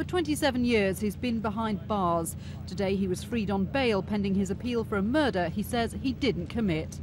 [0.00, 2.34] For 27 years, he's been behind bars.
[2.66, 6.14] Today, he was freed on bail pending his appeal for a murder he says he
[6.14, 6.98] didn't commit.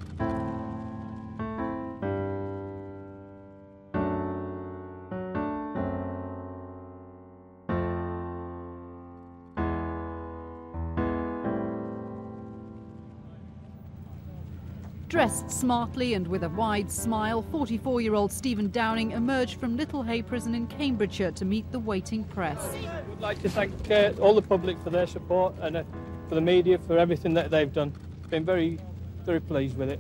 [15.07, 20.25] Dressed smartly and with a wide smile, 44 year old Stephen Downing emerged from Littlehey
[20.25, 22.59] Prison in Cambridgeshire to meet the waiting press.
[22.59, 25.83] I would like to thank uh, all the public for their support and uh,
[26.27, 27.93] for the media for everything that they've done.
[28.29, 28.79] Been very,
[29.23, 29.99] very pleased with it.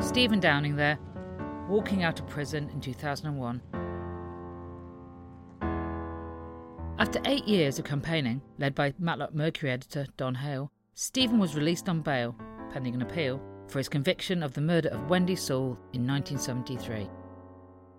[0.00, 0.98] Stephen Downing there,
[1.68, 3.60] walking out of prison in 2001.
[6.98, 11.88] After eight years of campaigning, led by Matlock Mercury editor Don Hale, Stephen was released
[11.88, 12.34] on bail,
[12.72, 17.08] pending an appeal, for his conviction of the murder of Wendy Sewell in 1973.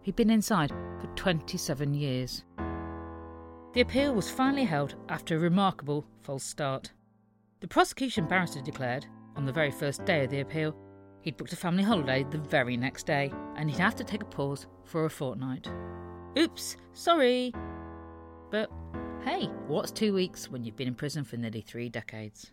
[0.02, 2.44] He'd been inside for 27 years.
[3.74, 6.92] The appeal was finally held after a remarkable false start.
[7.62, 10.76] The prosecution barrister declared, on the very first day of the appeal,
[11.22, 14.26] he'd booked a family holiday the very next day and he'd have to take a
[14.26, 15.70] pause for a fortnight.
[16.38, 17.54] Oops, sorry!
[18.50, 18.70] But
[19.24, 22.52] hey, what's two weeks when you've been in prison for nearly three decades?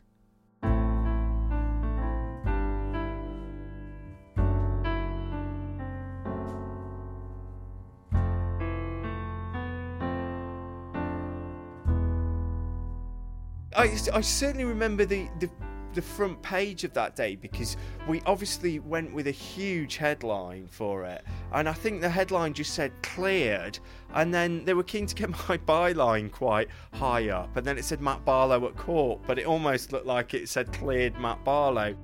[13.79, 15.49] I, I certainly remember the, the
[15.95, 21.05] the front page of that day because we obviously went with a huge headline for
[21.05, 21.25] it.
[21.53, 23.79] And i think the headline just said cleared.
[24.15, 27.57] And then they were keen to get my byline quite high up.
[27.57, 30.73] And then it said matt barlow at court but it almost looked like it said
[30.73, 31.97] cleared matt barlow.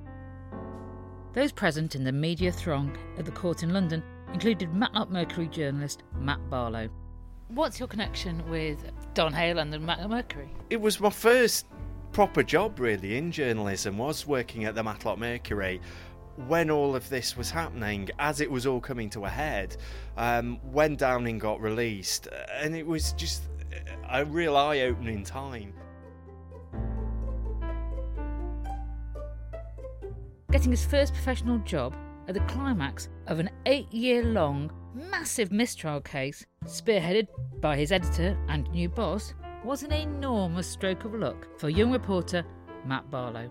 [1.33, 4.03] Those present in the media throng at the court in London
[4.33, 6.89] included Matlock Mercury journalist Matt Barlow.
[7.49, 8.83] What's your connection with
[9.13, 10.49] Don Hale and the Matlock Mercury?
[10.69, 11.67] it was my first
[12.11, 15.79] proper job really in journalism was working at the Matlock Mercury
[16.47, 19.77] when all of this was happening as it was all coming to a head
[20.17, 23.43] um, when Downing got released and it was just
[24.09, 25.73] a real eye-opening time
[30.51, 31.93] Getting his first professional job
[32.27, 37.27] at the climax of an eight year long, massive mistrial case, spearheaded
[37.59, 39.33] by his editor and new boss,
[39.63, 42.45] was an enormous stroke of luck for young reporter
[42.85, 43.49] Matt Barlow.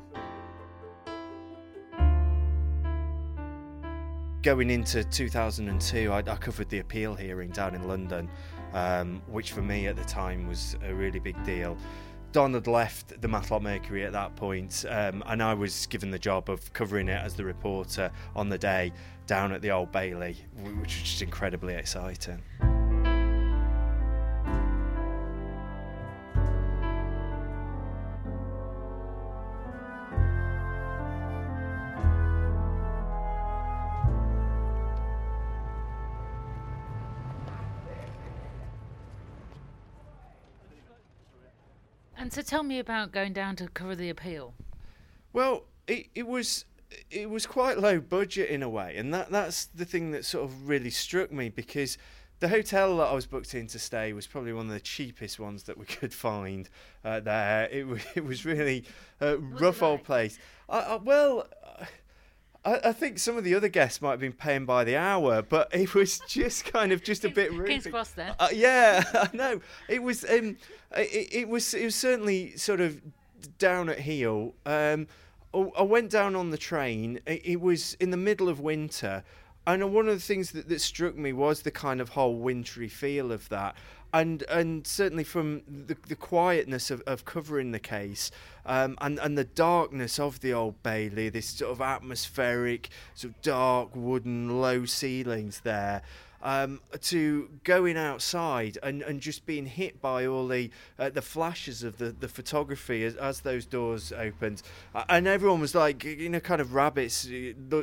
[4.42, 8.28] going into 2002 I, I covered the appeal hearing down in London
[8.74, 11.78] um, which for me at the time was a really big deal
[12.34, 16.18] Don had left the Matlock Mercury at that point, um, and I was given the
[16.18, 18.92] job of covering it as the reporter on the day
[19.28, 20.36] down at the Old Bailey,
[20.80, 22.42] which was just incredibly exciting.
[42.24, 44.54] And so tell me about going down to cover the appeal.
[45.34, 46.64] Well, it, it was
[47.10, 50.44] it was quite low budget in a way, and that that's the thing that sort
[50.46, 51.98] of really struck me because
[52.40, 55.38] the hotel that I was booked in to stay was probably one of the cheapest
[55.38, 56.70] ones that we could find
[57.04, 57.68] uh, there.
[57.70, 58.86] It it was really
[59.20, 60.38] a rough old place.
[60.66, 61.46] I, I, well.
[62.64, 65.42] I, I, think some of the other guests might have been paying by the hour,
[65.42, 67.68] but it was just kind of just a bit rude.
[67.68, 68.34] King's Cross then.
[68.38, 69.60] Uh, yeah, I know.
[69.88, 70.24] It was.
[70.24, 70.56] Um,
[70.96, 71.74] it, it, was.
[71.74, 73.00] It was certainly sort of
[73.58, 74.54] down at heel.
[74.64, 75.06] Um,
[75.54, 77.20] I went down on the train.
[77.26, 79.22] It, it was in the middle of winter.
[79.66, 82.88] And one of the things that, that struck me was the kind of whole wintry
[82.88, 83.76] feel of that
[84.14, 88.30] and and certainly from the, the quietness of, of covering the case
[88.64, 93.42] um, and and the darkness of the old Bailey, this sort of atmospheric, sort of
[93.42, 96.00] dark wooden low ceilings there
[96.44, 101.82] um, to going outside and, and just being hit by all the uh, the flashes
[101.82, 104.62] of the, the photography as, as those doors opened.
[105.08, 107.28] And everyone was like, you know, kind of rabbits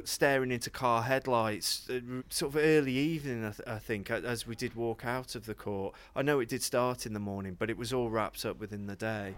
[0.06, 2.00] staring into car headlights, uh,
[2.30, 5.56] sort of early evening, I, th- I think, as we did walk out of the
[5.56, 5.96] court.
[6.16, 8.86] I know it did start in the morning, but it was all wrapped up within
[8.86, 9.36] the day.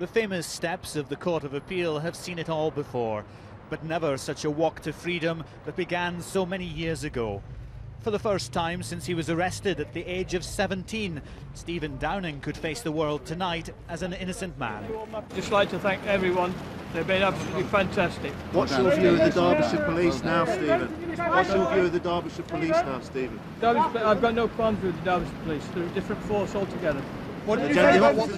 [0.00, 3.24] The famous steps of the Court of Appeal have seen it all before,
[3.70, 7.40] but never such a walk to freedom that began so many years ago.
[8.04, 11.22] For the first time since he was arrested at the age of 17,
[11.54, 14.84] Stephen Downing could face the world tonight as an innocent man.
[15.14, 16.52] I'd just like to thank everyone.
[16.92, 18.34] They've been absolutely fantastic.
[18.52, 20.88] What's your view of the Derbyshire Police now, Stephen?
[21.16, 23.40] What's your view of the Derbyshire Police now, Stephen?
[23.62, 25.66] Derbyshire, I've got no problems with the Derbyshire Police.
[25.74, 27.00] They're a different force altogether.
[27.46, 28.28] What did you say about?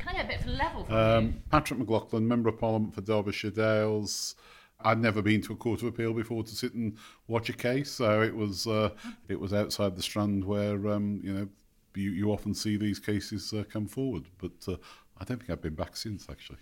[0.00, 0.92] Kind of a bit level.
[0.92, 4.34] Um, Patrick McLoughlin, Member of Parliament for Derbyshire Dales.
[4.84, 6.96] I'd never been to a court of appeal before to sit and
[7.28, 8.90] watch a case, so it was uh,
[9.28, 11.48] it was outside the Strand where um, you know
[11.94, 14.24] you, you often see these cases uh, come forward.
[14.38, 14.76] But uh,
[15.18, 16.58] I don't think I've been back since actually.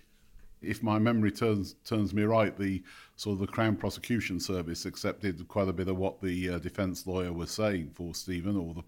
[0.61, 2.83] If my memory turns turns me right, the
[3.15, 7.07] sort of the Crown Prosecution Service accepted quite a bit of what the uh, defence
[7.07, 8.83] lawyer was saying for Stephen, or the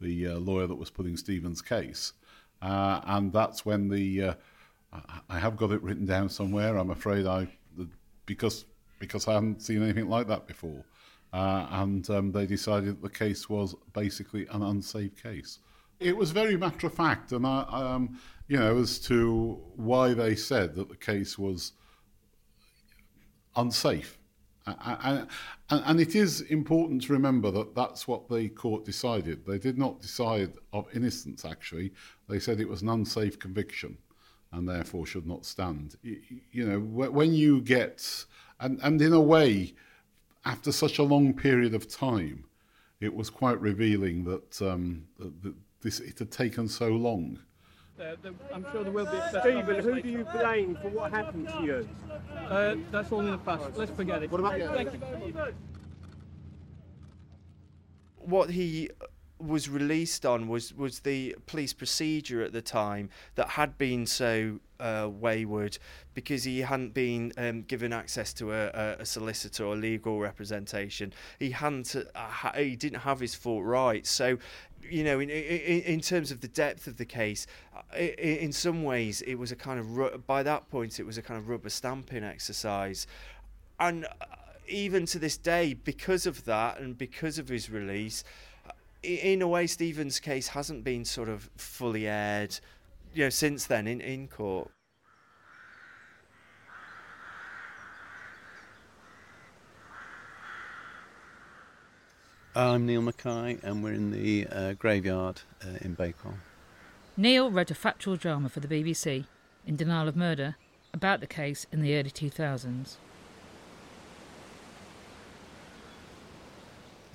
[0.00, 2.12] the uh, lawyer that was putting Stephen's case,
[2.62, 4.36] uh, and that's when the
[5.28, 6.76] I have got it written down somewhere.
[6.76, 7.48] I'm afraid I
[8.24, 8.64] because
[8.98, 10.84] because I hadn't seen anything like that before.
[11.32, 15.58] Uh, and um, they decided the case was basically an unsafe case.
[15.98, 20.34] It was very matter of fact, and I, um, you know, as to why they
[20.34, 21.72] said that the case was
[23.56, 24.18] unsafe.
[24.66, 25.28] And,
[25.70, 29.46] and it is important to remember that that's what the court decided.
[29.46, 31.92] They did not decide of innocence, actually.
[32.28, 33.96] They said it was an unsafe conviction
[34.52, 35.96] and therefore should not stand.
[36.02, 36.20] You,
[36.50, 38.24] you know, when you get
[38.60, 39.74] and, and in a way,
[40.44, 42.44] after such a long period of time,
[43.00, 47.38] it was quite revealing that, um, that, that this, it had taken so long.
[47.98, 48.14] Uh,
[48.52, 49.18] I'm sure there will be.
[49.30, 51.88] Stephen, who do you blame for what happened to you?
[52.48, 53.64] Uh, that's all in the past.
[53.74, 54.30] Let's forget it.
[54.30, 55.54] What about Thank you very much.
[58.18, 58.90] What he
[59.38, 64.58] was released on was was the police procedure at the time that had been so
[64.80, 65.78] uh, wayward
[66.14, 71.12] because he hadn't been um, given access to a, a, solicitor or legal representation.
[71.38, 71.94] He hadn't.
[71.94, 74.10] Uh, he didn't have his full rights.
[74.10, 74.38] So,
[74.82, 77.46] you know, in, in, in terms of the depth of the case,
[77.94, 81.22] uh, in some ways, it was a kind of by that point, it was a
[81.22, 83.06] kind of rubber stamping exercise,
[83.78, 84.08] and uh,
[84.68, 88.24] even to this day, because of that and because of his release
[89.06, 92.58] in a way, Stephen's case hasn't been sort of fully aired,
[93.14, 94.70] you know, since then in, in court.
[102.54, 106.38] I'm Neil McKay, and we're in the uh, graveyard uh, in Bakewell.
[107.14, 109.26] Neil wrote a factual drama for the BBC,
[109.66, 110.56] In Denial of Murder,
[110.94, 112.96] about the case in the early 2000s.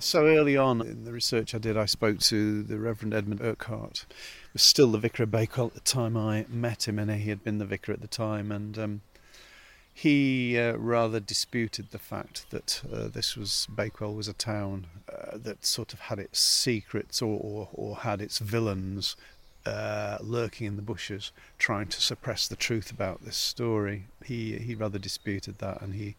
[0.02, 4.04] So early on in the research I did, I spoke to the Reverend Edmund Urquhart.
[4.52, 7.44] Was still the vicar of Bakewell at the time I met him, and he had
[7.44, 8.50] been the vicar at the time.
[8.50, 9.00] And um,
[9.94, 15.38] he uh, rather disputed the fact that uh, this was Bakewell was a town uh,
[15.38, 19.14] that sort of had its secrets or, or, or had its villains
[19.64, 24.06] uh, lurking in the bushes, trying to suppress the truth about this story.
[24.24, 26.16] He he rather disputed that, and he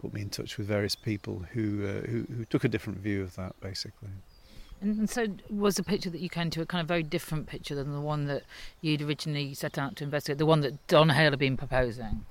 [0.00, 3.22] put me in touch with various people who, uh, who, who took a different view
[3.22, 4.08] of that, basically.
[4.80, 7.74] And so, was the picture that you came to a kind of very different picture
[7.74, 8.44] than the one that
[8.80, 12.24] you'd originally set out to investigate, the one that Don Hale had been proposing?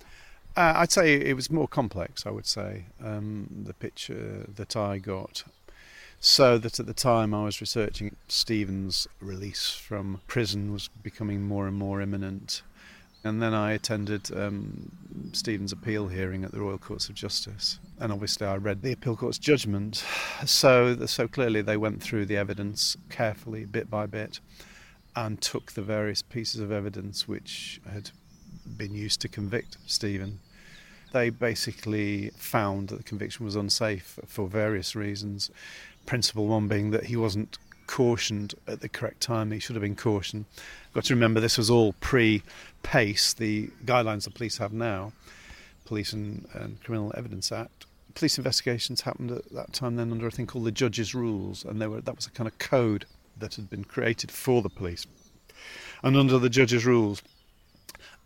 [0.58, 2.26] Uh, I'd say it was more complex.
[2.26, 5.44] I would say um, the picture that I got,
[6.20, 11.68] so that at the time I was researching Stephen's release from prison was becoming more
[11.68, 12.64] and more imminent.
[13.24, 14.92] And then I attended um,
[15.34, 19.18] Stephen's appeal hearing at the Royal Courts of Justice, and obviously I read the appeal
[19.18, 20.04] court's judgment.
[20.46, 24.40] So, so clearly they went through the evidence carefully, bit by bit,
[25.16, 28.12] and took the various pieces of evidence which had
[28.78, 30.40] been used to convict Stephen,
[31.12, 35.50] They basically found that the conviction was unsafe for various reasons.
[36.06, 37.58] Principal one being that he wasn't
[37.90, 39.50] cautioned at the correct time.
[39.50, 40.46] He should have been cautioned.
[40.94, 42.44] Got to remember this was all pre
[42.84, 45.12] PACE, the guidelines the police have now,
[45.86, 47.88] Police and, and Criminal Evidence Act.
[48.14, 51.80] Police investigations happened at that time then under a thing called the Judge's Rules, and
[51.80, 53.06] were that was a kind of code
[53.40, 55.08] that had been created for the police.
[56.04, 57.24] And under the Judge's Rules,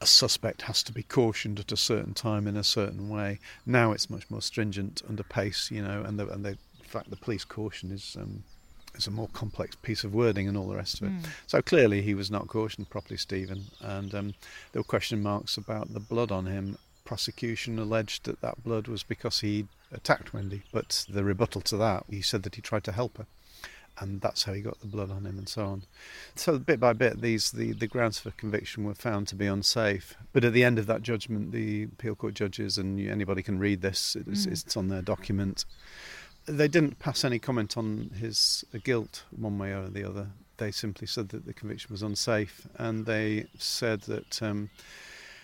[0.02, 3.40] a suspect has to be cautioned at a certain time in a certain way.
[3.66, 7.16] Now it's much more stringent under PACE, you know, and the, and the, fact the
[7.16, 8.44] police caution is um,
[8.96, 11.12] is a more complex piece of wording and all the rest of it.
[11.12, 11.26] Mm.
[11.48, 14.34] So clearly he was not cautioned properly, Stephen, and um,
[14.72, 16.78] there were question marks about the blood on him.
[17.06, 22.06] Prosecution alleged that that blood was because he attacked Wendy, but the rebuttal to that,
[22.10, 23.26] he said that he tried to help her
[24.00, 25.84] and that's how he got the blood on him and so on.
[26.36, 30.16] So bit by bit, these the, the grounds for conviction were found to be unsafe.
[30.32, 33.82] But at the end of that judgment, the appeal court judges and anybody can read
[33.82, 34.16] this.
[34.16, 34.52] It's, mm.
[34.52, 35.66] it's on their document.
[36.46, 40.28] They didn't pass any comment on his guilt one way or the other.
[40.58, 44.70] They simply said that the conviction was unsafe, and they said that um,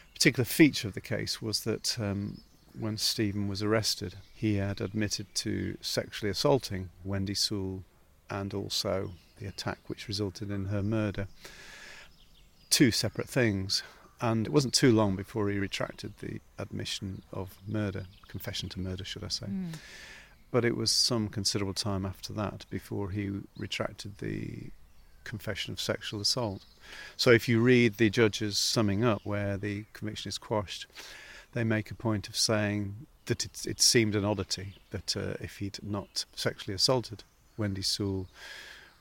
[0.09, 2.41] a particular feature of the case was that um,
[2.77, 7.83] when Stephen was arrested, he had admitted to sexually assaulting Wendy Sewell
[8.29, 11.27] and also the attack which resulted in her murder.
[12.69, 13.83] Two separate things.
[14.21, 19.05] And it wasn't too long before he retracted the admission of murder, confession to murder,
[19.05, 19.45] should I say.
[19.45, 19.75] Mm.
[20.51, 24.71] But it was some considerable time after that before he retracted the
[25.23, 26.65] confession of sexual assault.
[27.15, 30.87] So if you read the judge's summing up where the conviction is quashed,
[31.53, 35.57] they make a point of saying that it, it seemed an oddity that uh, if
[35.57, 37.23] he'd not sexually assaulted
[37.57, 38.27] Wendy Sewell,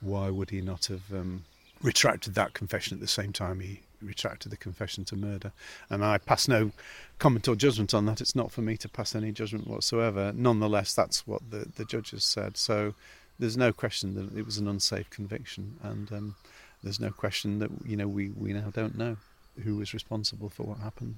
[0.01, 1.45] why would he not have um,
[1.83, 5.53] retracted that confession at the same time he retracted the confession to murder?
[5.91, 6.73] And I pass no
[7.19, 8.21] comment or judgment on that.
[8.21, 10.33] It's not for me to pass any judgment whatsoever.
[10.35, 12.57] Nonetheless, that's what the, the judges said.
[12.57, 12.95] So
[13.39, 16.35] there's no question that it was an unsafe conviction, and um,
[16.83, 19.17] there's no question that you know we, we now don't know
[19.65, 21.17] who was responsible for what happened.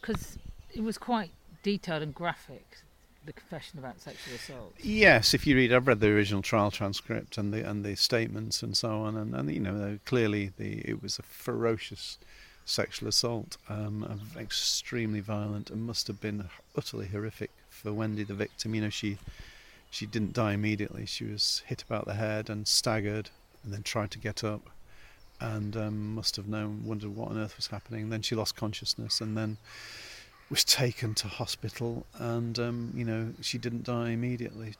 [0.00, 0.38] Because
[0.74, 1.30] it was quite
[1.62, 2.78] detailed and graphic
[3.30, 4.74] the confession about sexual assault.
[4.80, 8.62] Yes, if you read, I've read the original trial transcript and the and the statements
[8.62, 12.18] and so on, and, and you know clearly the it was a ferocious
[12.64, 18.74] sexual assault, um, extremely violent, and must have been utterly horrific for Wendy, the victim.
[18.74, 19.18] You know, she
[19.90, 21.06] she didn't die immediately.
[21.06, 23.30] She was hit about the head and staggered,
[23.62, 24.70] and then tried to get up,
[25.40, 28.10] and um, must have known, wondered what on earth was happening.
[28.10, 29.58] Then she lost consciousness, and then
[30.50, 34.74] was taken to hospital, and um, you know she didn't die immediately.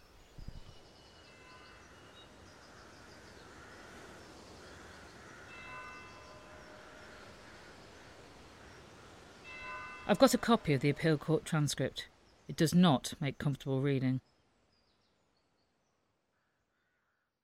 [10.08, 12.08] I've got a copy of the appeal court transcript.
[12.48, 14.20] It does not make comfortable reading.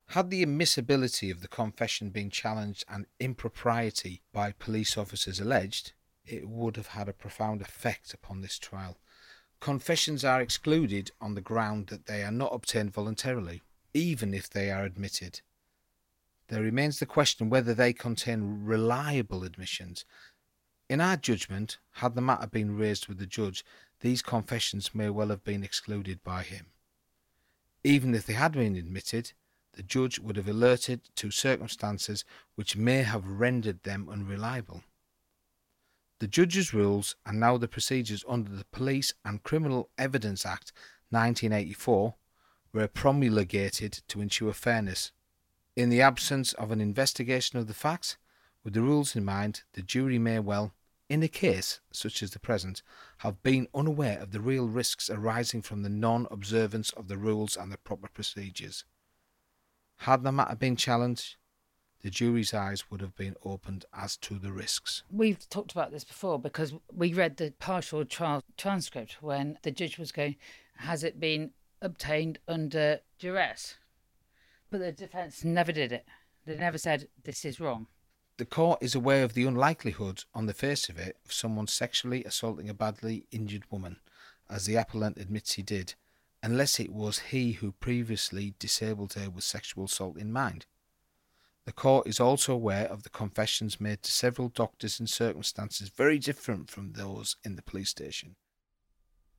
[0.09, 5.92] Had the admissibility of the confession been challenged and impropriety by police officers alleged,
[6.26, 8.99] it would have had a profound effect upon this trial.
[9.61, 13.62] Confessions are excluded on the ground that they are not obtained voluntarily,
[13.95, 15.40] even if they are admitted.
[16.49, 20.04] There remains the question whether they contain reliable admissions.
[20.88, 23.64] In our judgment, had the matter been raised with the judge,
[24.00, 26.66] these confessions may well have been excluded by him.
[27.83, 29.33] Even if they had been admitted,
[29.73, 34.83] the judge would have alerted to circumstances which may have rendered them unreliable.
[36.18, 40.73] The judge's rules and now the procedures under the Police and Criminal Evidence Act
[41.11, 42.14] 1984
[42.73, 45.12] were promulgated to ensure fairness.
[45.76, 48.16] In the absence of an investigation of the facts,
[48.64, 50.73] with the rules in mind, the jury may well,
[51.11, 52.82] in a case such as the present,
[53.18, 57.58] have been unaware of the real risks arising from the non observance of the rules
[57.58, 58.85] and the proper procedures.
[59.99, 61.37] Had the matter been challenged,
[62.06, 65.02] the jury's eyes would have been opened as to the risks.
[65.10, 69.98] We've talked about this before because we read the partial trial transcript when the judge
[69.98, 70.36] was going,
[70.76, 71.50] Has it been
[71.82, 73.75] obtained under duress?
[74.70, 76.06] But the defence never did it.
[76.44, 77.88] They never said, This is wrong.
[78.36, 82.22] The court is aware of the unlikelihood, on the face of it, of someone sexually
[82.22, 83.96] assaulting a badly injured woman,
[84.48, 85.94] as the appellant admits he did,
[86.40, 90.66] unless it was he who previously disabled her with sexual assault in mind.
[91.66, 96.16] The court is also aware of the confessions made to several doctors in circumstances very
[96.18, 98.37] different from those in the police station.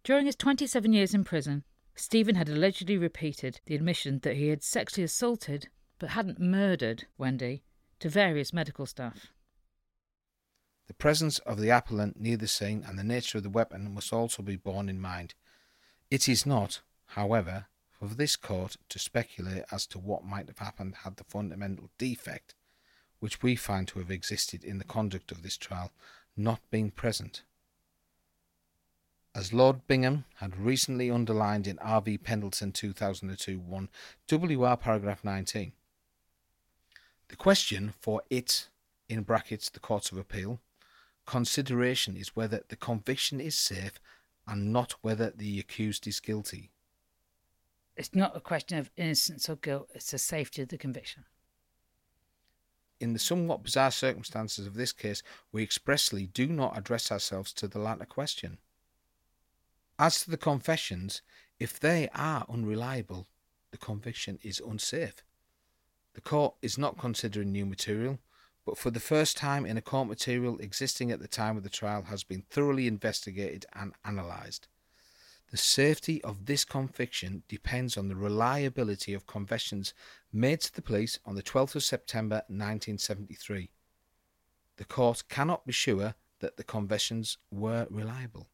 [0.04, 1.64] During his 27 years in prison,
[1.96, 5.70] Stephen had allegedly repeated the admission that he had sexually assaulted,
[6.00, 7.64] but hadn't murdered, Wendy,
[8.00, 9.32] to various medical staff.
[10.88, 14.12] The presence of the appellant near the scene and the nature of the weapon must
[14.12, 15.34] also be borne in mind.
[16.12, 17.68] It is not, however,
[18.00, 22.54] for this court to speculate as to what might have happened had the fundamental defect,
[23.20, 25.92] which we find to have existed in the conduct of this trial,
[26.36, 27.44] not been present.
[29.34, 32.18] As Lord Bingham had recently underlined in R.V.
[32.20, 33.90] Pendleton 2002 1
[34.32, 35.72] WR paragraph 19,
[37.30, 38.68] the question for it,
[39.10, 40.60] in brackets the Courts of Appeal,
[41.26, 44.00] consideration is whether the conviction is safe
[44.48, 46.72] and not whether the accused is guilty.
[47.98, 51.26] It's not a question of innocence or guilt, it's the safety of the conviction.
[53.00, 57.68] In the somewhat bizarre circumstances of this case, we expressly do not address ourselves to
[57.68, 58.60] the latter question.
[59.98, 61.24] As to the confessions,
[61.60, 63.28] if they are unreliable,
[63.72, 65.24] the conviction is unsafe.
[66.14, 68.20] The court is not considering new material,
[68.64, 71.70] but for the first time in a court material existing at the time of the
[71.70, 74.68] trial has been thoroughly investigated and analysed.
[75.50, 79.94] The safety of this conviction depends on the reliability of confessions
[80.34, 83.70] made to the police on the 12th of September 1973.
[84.76, 88.50] The court cannot be sure that the confessions were reliable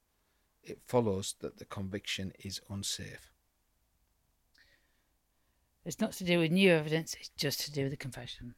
[0.64, 3.30] it follows that the conviction is unsafe.
[5.86, 8.56] It's not to do with new evidence, it's just to do with the confession.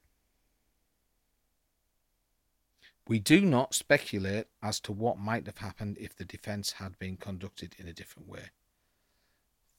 [3.08, 7.18] We do not speculate as to what might have happened if the defence had been
[7.18, 8.50] conducted in a different way.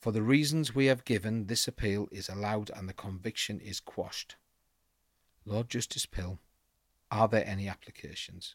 [0.01, 4.37] For the reasons we have given, this appeal is allowed and the conviction is quashed.
[5.45, 6.39] Lord Justice Pill,
[7.11, 8.55] are there any applications?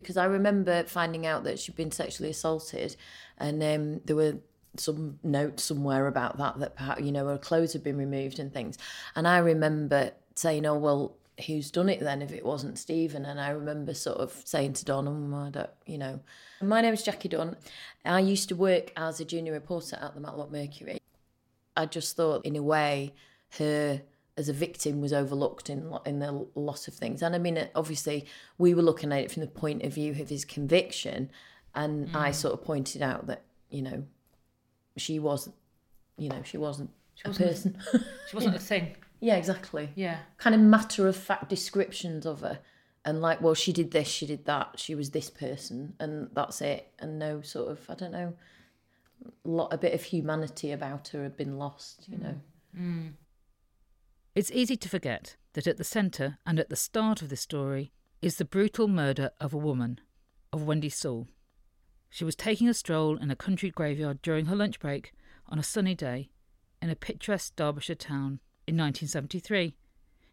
[0.00, 2.96] because I remember finding out that she'd been sexually assaulted,
[3.36, 4.38] and um, there were
[4.76, 8.52] some notes somewhere about that that perhaps you know her clothes had been removed and
[8.52, 8.78] things,
[9.14, 11.14] and I remember saying, "Oh well."
[11.46, 13.24] Who's done it then if it wasn't Stephen?
[13.24, 16.20] And I remember sort of saying to Don, oh, I don't, you know,
[16.60, 17.56] my name is Jackie Dunn.
[18.04, 20.98] I used to work as a junior reporter at the Matlock Mercury.
[21.76, 23.14] I just thought, in a way,
[23.58, 24.02] her
[24.36, 27.22] as a victim was overlooked in in a lot of things.
[27.22, 30.28] And I mean, obviously, we were looking at it from the point of view of
[30.28, 31.30] his conviction,
[31.74, 32.14] and mm.
[32.14, 34.04] I sort of pointed out that you know,
[34.96, 35.54] she wasn't,
[36.16, 37.78] you know, she wasn't she a wasn't, person.
[38.28, 38.96] She wasn't a thing.
[39.20, 39.90] Yeah, exactly.
[39.94, 40.18] Yeah.
[40.36, 42.60] Kind of matter of fact descriptions of her.
[43.04, 46.60] And like, well, she did this, she did that, she was this person, and that's
[46.60, 46.92] it.
[46.98, 48.34] And no sort of, I don't know,
[49.44, 52.34] lot a bit of humanity about her had been lost, you know.
[52.78, 53.12] Mm.
[54.34, 57.92] It's easy to forget that at the centre and at the start of this story
[58.20, 60.00] is the brutal murder of a woman,
[60.52, 61.28] of Wendy Sewell.
[62.10, 65.12] She was taking a stroll in a country graveyard during her lunch break
[65.48, 66.30] on a sunny day
[66.80, 69.74] in a picturesque Derbyshire town in 1973,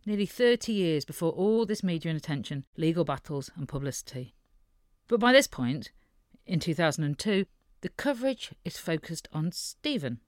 [0.06, 4.36] nearly 30 years before all this media and attention, legal battles, and publicity.
[5.08, 5.91] But by this point,
[6.45, 7.45] in 2002,
[7.82, 10.19] the coverage is focused on Stephen,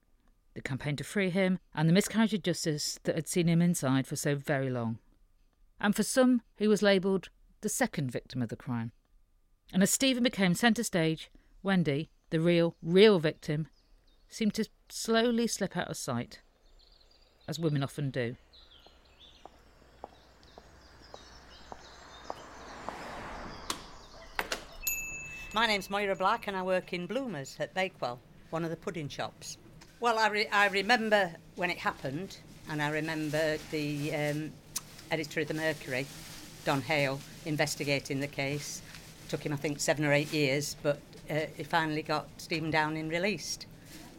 [0.54, 4.08] the campaign to free him, and the miscarriage of justice that had seen him inside
[4.08, 5.00] for so very long.
[5.80, 7.30] And for some, he was labelled
[7.62, 8.92] the second victim of the crime.
[9.74, 11.30] And as Stephen became centre stage,
[11.62, 13.68] Wendy, the real, real victim,
[14.30, 16.40] seemed to slowly slip out of sight,
[17.48, 18.36] as women often do.
[25.54, 29.10] My name's Moira Black and I work in Bloomers at Bakewell, one of the pudding
[29.10, 29.58] shops.
[30.00, 32.38] Well, I, re- I remember when it happened,
[32.70, 34.52] and I remember the um,
[35.10, 36.06] editor of the Mercury,
[36.66, 38.82] Don Hale, investigating the case.
[39.26, 41.00] It Took him, I think, seven or eight years, but
[41.32, 43.66] uh, he finally got Stephen Downing released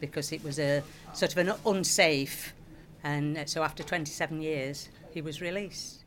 [0.01, 2.53] because it was a sort of an unsafe,
[3.03, 6.03] and uh, so after 27 years, he was released.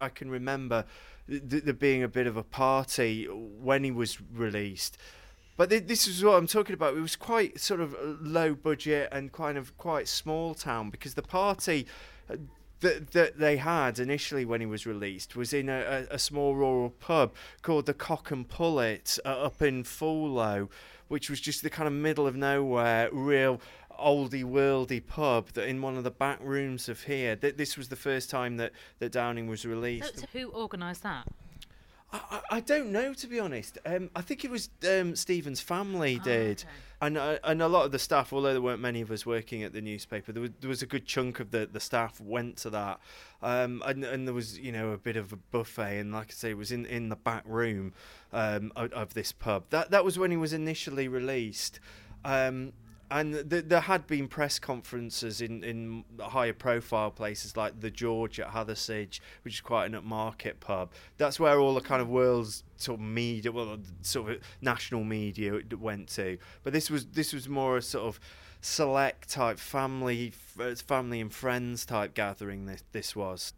[0.00, 0.84] I can remember
[1.28, 4.96] there being a bit of a party when he was released
[5.60, 6.96] but this is what I'm talking about.
[6.96, 11.22] It was quite sort of low budget and kind of quite small town because the
[11.22, 11.86] party
[12.30, 12.36] uh,
[12.80, 16.88] that, that they had initially when he was released was in a, a, small rural
[16.88, 20.70] pub called the Cock and Pullet uh, up in Foolow,
[21.08, 23.60] which was just the kind of middle of nowhere, real
[24.00, 27.36] oldie worldy pub that in one of the back rooms of here.
[27.36, 30.20] Th- this was the first time that, that Downing was released.
[30.20, 31.26] So who organised that?
[32.12, 33.78] I, I don't know to be honest.
[33.86, 36.68] Um, I think it was um, Stephen's family oh, did, okay.
[37.02, 39.62] and uh, and a lot of the staff, although there weren't many of us working
[39.62, 42.56] at the newspaper, there was, there was a good chunk of the, the staff went
[42.58, 43.00] to that,
[43.42, 46.34] um, and and there was you know a bit of a buffet, and like I
[46.34, 47.92] say, it was in, in the back room
[48.32, 49.64] um, of, of, this pub.
[49.70, 51.78] That that was when he was initially released.
[53.10, 58.38] And th- there had been press conferences in, in higher profile places like the George
[58.38, 60.92] at Hathersage, which is quite an upmarket pub.
[61.18, 65.60] That's where all the kind of world's sort of media, well, sort of national media
[65.78, 66.38] went to.
[66.62, 68.20] But this was this was more a sort of
[68.60, 70.32] select type family,
[70.86, 72.66] family and friends type gathering.
[72.66, 73.54] This this was.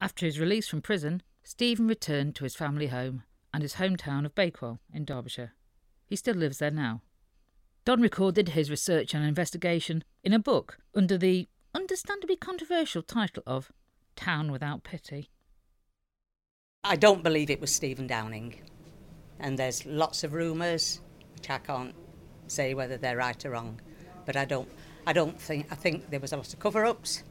[0.00, 4.34] After his release from prison, Stephen returned to his family home and his hometown of
[4.34, 5.52] Bakewell in Derbyshire.
[6.06, 7.02] He still lives there now.
[7.86, 13.70] Don recorded his research and investigation in a book under the understandably controversial title of
[14.16, 15.30] Town Without Pity.
[16.82, 18.60] I don't believe it was Stephen Downing,
[19.38, 21.00] and there's lots of rumours,
[21.36, 21.94] which I can't
[22.48, 23.80] say whether they're right or wrong,
[24.24, 24.68] but I don't.
[25.06, 25.68] I don't think.
[25.70, 27.22] I think there was a lot of cover-ups.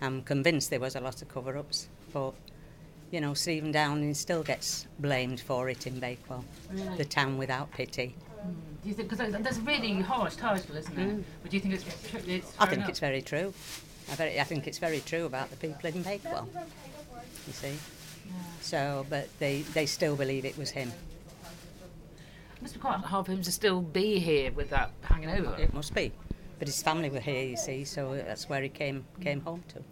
[0.00, 2.34] I'm convinced there was a lot of cover-ups, but
[3.12, 6.96] you know, Stephen Downing still gets blamed for it in Bakewell, Really?
[6.96, 8.16] the town without pity.
[8.82, 11.08] Do you think because that's really harsh title, isn't it?
[11.08, 11.24] Mm.
[11.42, 12.90] But do you think it's, tr- it's I think enough?
[12.90, 13.52] it's very true.
[14.10, 16.48] I, very, I think it's very true about the people in Bakewell.
[17.46, 17.72] You see.
[18.60, 20.92] So, but they, they still believe it was him.
[22.56, 25.54] It must be quite hard for him to still be here with that hanging over.
[25.60, 26.12] It must be.
[26.58, 29.82] But his family were here, you see, so that's where he came came home to.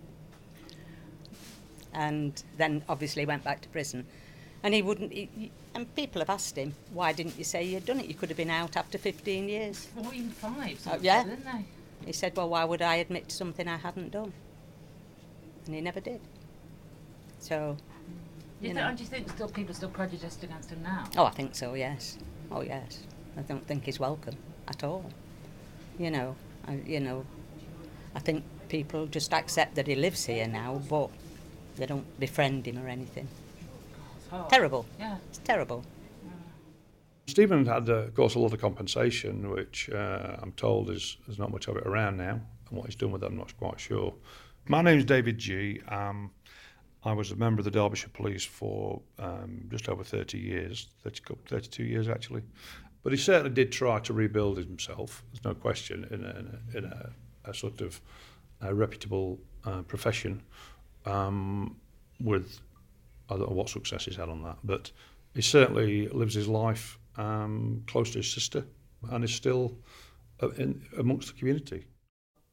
[1.93, 4.07] And then obviously went back to prison.
[4.63, 5.13] And he wouldn't.
[5.13, 8.07] He- and people have asked him, why didn't you say you'd done it?
[8.07, 9.87] You could have been out after 15 years.
[9.87, 10.31] Four, even.
[10.43, 11.19] Uh, something yeah.
[11.19, 12.07] like that, Didn't they?
[12.07, 14.33] He said, well, why would I admit to something I hadn't done?
[15.67, 16.21] And he never did.
[17.41, 17.77] So,
[18.61, 21.05] Do you, think, do you think still people are still prejudiced against him now?
[21.17, 22.19] Oh, I think so, yes.
[22.51, 23.01] Oh, yes.
[23.37, 24.37] I don't think he's welcome
[24.69, 25.05] at all.
[25.99, 26.37] You know,
[26.69, 27.25] I, you know,
[28.15, 31.11] I think people just accept that he lives here now, but
[31.77, 33.29] they don't befriend him or anything.
[34.35, 34.51] It's hard.
[34.51, 34.87] Terrible.
[34.99, 35.17] Yeah.
[35.29, 35.85] It's terrible.
[37.27, 41.39] Stephen had, uh, of course, a lot of compensation, which uh, I'm told is there's
[41.39, 42.33] not much of it around now,
[42.69, 44.13] and what he's done with it, I'm not quite sure.
[44.67, 45.81] My name's David G.
[45.89, 46.31] Um,
[47.05, 51.21] I was a member of the Derbyshire Police for um, just over 30 years, 30,
[51.47, 52.43] 32 years actually.
[53.03, 56.79] But he certainly did try to rebuild himself, there's no question, in a, in a,
[56.79, 57.11] in a,
[57.51, 58.01] a sort of
[58.63, 60.43] a reputable uh, profession
[61.05, 61.77] um,
[62.21, 62.61] with,
[63.29, 64.91] I don't know what success he's had on that, but
[65.35, 68.65] he certainly lives his life um, close to his sister
[69.11, 69.77] and is still
[70.43, 71.87] uh, in, amongst the community.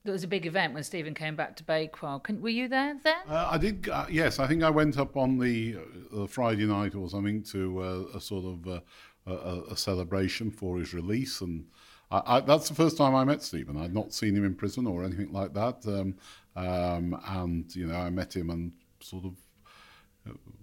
[0.04, 2.22] There was a big event when Stephen came back to Bakewell.
[2.22, 3.22] Can, were you there then?
[3.30, 4.40] Uh, I did, uh, yes.
[4.40, 5.78] I think I went up on the
[6.16, 8.80] uh, Friday night or something to uh, a sort of uh,
[9.28, 11.68] a, a celebration for his release, and
[12.10, 13.78] I, I, that's the first time I met Stephen.
[13.78, 16.16] I'd not seen him in prison or anything like that, um,
[16.56, 19.36] um, and you know, I met him and sort of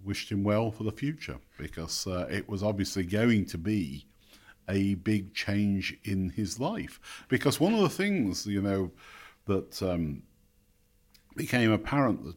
[0.03, 4.05] wished him well for the future because uh, it was obviously going to be
[4.69, 7.25] a big change in his life.
[7.27, 8.91] Because one of the things, you know,
[9.45, 10.23] that um,
[11.35, 12.35] became apparent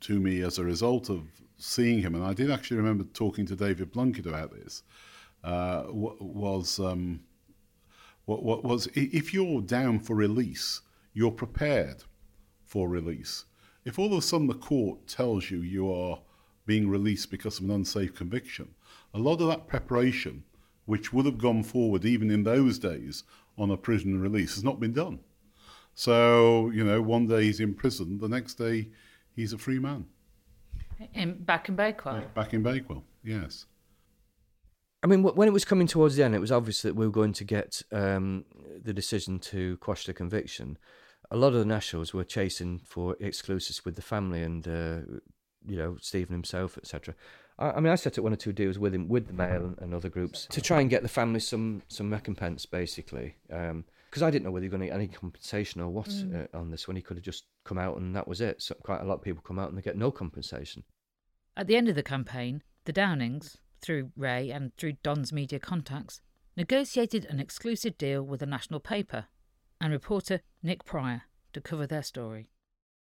[0.00, 1.24] to me as a result of
[1.58, 4.82] seeing him, and I did actually remember talking to David Blunkett about this,
[5.42, 7.20] uh, was um,
[8.24, 10.80] what, what was if you're down for release,
[11.12, 12.04] you're prepared
[12.64, 13.44] for release.
[13.84, 16.18] If all of a sudden the court tells you you are
[16.66, 18.68] being released because of an unsafe conviction,
[19.12, 20.44] a lot of that preparation,
[20.86, 23.24] which would have gone forward even in those days
[23.56, 25.18] on a prison release, has not been done.
[25.94, 28.88] So, you know, one day he's in prison, the next day
[29.36, 30.06] he's a free man.
[31.12, 32.24] In, back in Bakewell.
[32.34, 33.66] Back in Bakewell, yes.
[35.02, 37.12] I mean, when it was coming towards the end, it was obvious that we were
[37.12, 38.46] going to get um,
[38.82, 40.78] the decision to quash the conviction.
[41.30, 45.00] A lot of the nationals were chasing for exclusives with the family and, uh,
[45.66, 47.14] you know, Stephen himself, etc.
[47.58, 49.64] I, I mean, I set up one or two deals with him, with the Mail
[49.64, 53.36] and, and other groups, to try and get the family some some recompense, basically.
[53.48, 56.44] Because I didn't know whether he was going to get any compensation or what Mm.
[56.54, 56.96] uh, on this one.
[56.96, 58.62] He could have just come out and that was it.
[58.62, 60.84] So quite a lot of people come out and they get no compensation.
[61.56, 66.20] At the end of the campaign, the Downings, through Ray and through Don's media contacts,
[66.56, 69.26] negotiated an exclusive deal with a national paper
[69.80, 71.22] and reporter Nick Pryor
[71.52, 72.50] to cover their story.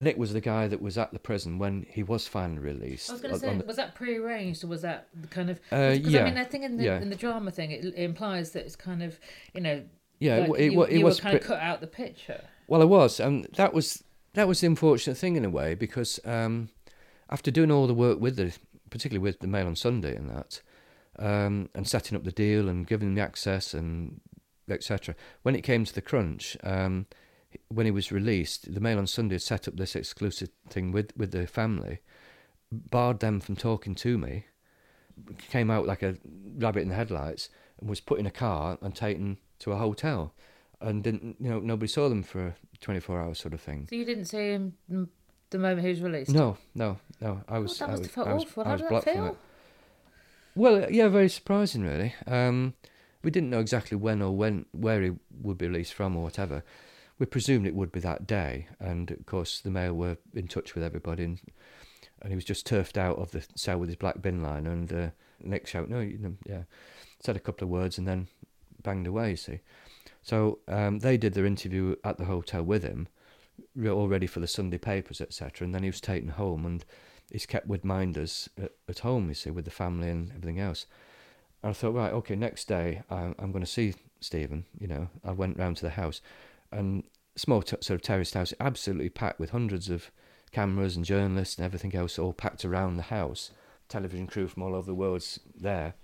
[0.02, 3.10] Nick was the guy that was at the prison when he was finally released.
[3.10, 5.60] I was going to say, the- was that pre-arranged or was that the kind of?
[5.70, 7.00] Uh, yeah, I mean, I think in the yeah.
[7.00, 9.18] in the drama thing, it, it implies that it's kind of,
[9.52, 9.82] you know,
[10.18, 11.86] Yeah, it like wa- it you, it you was were kind of cut out the
[11.86, 12.44] picture.
[12.66, 14.02] Well, I was, and that was
[14.34, 16.70] that was the unfortunate thing in a way because um,
[17.28, 18.56] after doing all the work with the,
[18.88, 20.62] particularly with the Mail on Sunday and that,
[21.18, 24.20] um, and setting up the deal and giving them the access and
[24.68, 25.14] etc.
[25.42, 27.06] When it came to the crunch, um,
[27.68, 31.12] when he was released, the Mail on Sunday had set up this exclusive thing with
[31.16, 32.00] with the family,
[32.70, 34.46] barred them from talking to me,
[35.50, 36.16] came out like a
[36.58, 40.34] rabbit in the headlights, and was put in a car and taken to a hotel.
[40.80, 43.86] and didn't you know nobody saw them for 24 hours sort of thing.
[43.90, 44.74] So you didn't see him
[45.50, 46.30] the moment he was released?
[46.30, 47.42] No, no, no.
[47.48, 47.80] I was.
[47.80, 48.64] Oh, that I was, have felt I was, awful.
[48.64, 49.36] How did that feel?
[50.54, 52.14] Well, yeah, very surprising, really.
[52.26, 52.74] Um,
[53.22, 56.64] we didn't know exactly when or when where he would be released from or whatever.
[57.20, 60.74] We presumed it would be that day, and of course the Mail were in touch
[60.74, 61.38] with everybody, and,
[62.22, 64.90] and he was just turfed out of the cell with his black bin line, and
[64.90, 66.62] uh, Nick shouted, "No, you know, yeah,"
[67.20, 68.28] said a couple of words, and then
[68.82, 69.32] banged away.
[69.32, 69.60] You see,
[70.22, 73.06] so um, they did their interview at the hotel with him,
[73.86, 75.66] all ready for the Sunday papers, etc.
[75.66, 76.82] And then he was taken home, and
[77.30, 79.28] he's kept with minders at, at home.
[79.28, 80.86] You see, with the family and everything else.
[81.62, 84.64] And I thought, right, okay, next day I'm, I'm going to see Stephen.
[84.78, 86.22] You know, I went round to the house,
[86.72, 87.04] and
[87.36, 90.10] small t- sort of terraced house, absolutely packed with hundreds of
[90.52, 93.50] cameras and journalists and everything else, all packed around the house.
[93.88, 95.94] Television crew from all over the world's there,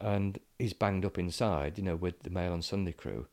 [0.00, 3.26] and he's banged up inside, you know, with the Mail on Sunday crew.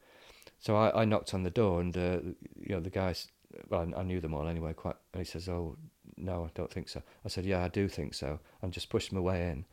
[0.60, 2.20] So I, I knocked on the door, and uh,
[2.60, 3.28] you know, the guys,
[3.70, 4.96] well, I knew them all anyway, quite.
[5.14, 5.78] And he says, "Oh,
[6.18, 9.12] no, I don't think so." I said, "Yeah, I do think so," and just pushed
[9.12, 9.66] my way in,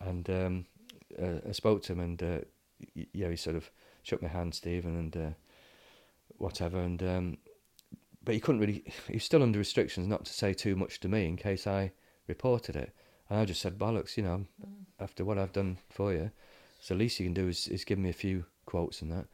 [0.00, 0.66] and um,
[1.20, 2.38] uh, I spoke to him, and uh,
[2.94, 3.70] yeah, he sort of
[4.02, 5.30] shook my hand, Stephen, and uh,
[6.38, 7.38] whatever, and um,
[8.24, 8.84] but he couldn't really.
[9.06, 11.92] He was still under restrictions not to say too much to me in case I
[12.28, 12.92] reported it,
[13.28, 14.46] and I just said bollocks, you know,
[15.00, 16.30] after what I've done for you,
[16.80, 19.26] so the least you can do is, is give me a few quotes and that,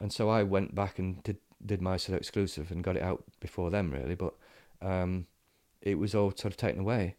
[0.00, 3.02] and so I went back and did did my sort of exclusive and got it
[3.02, 4.34] out before them really, but
[4.80, 5.26] um,
[5.82, 7.16] it was all sort of taken away,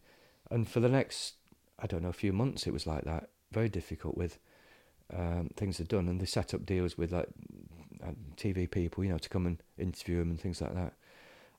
[0.50, 1.36] and for the next
[1.80, 4.38] I don't know a few months it was like that, very difficult with
[5.14, 7.30] um, things they'd done, and they set up deals with like
[8.04, 10.94] uh, TV people, you know, to come and interview them and things like that.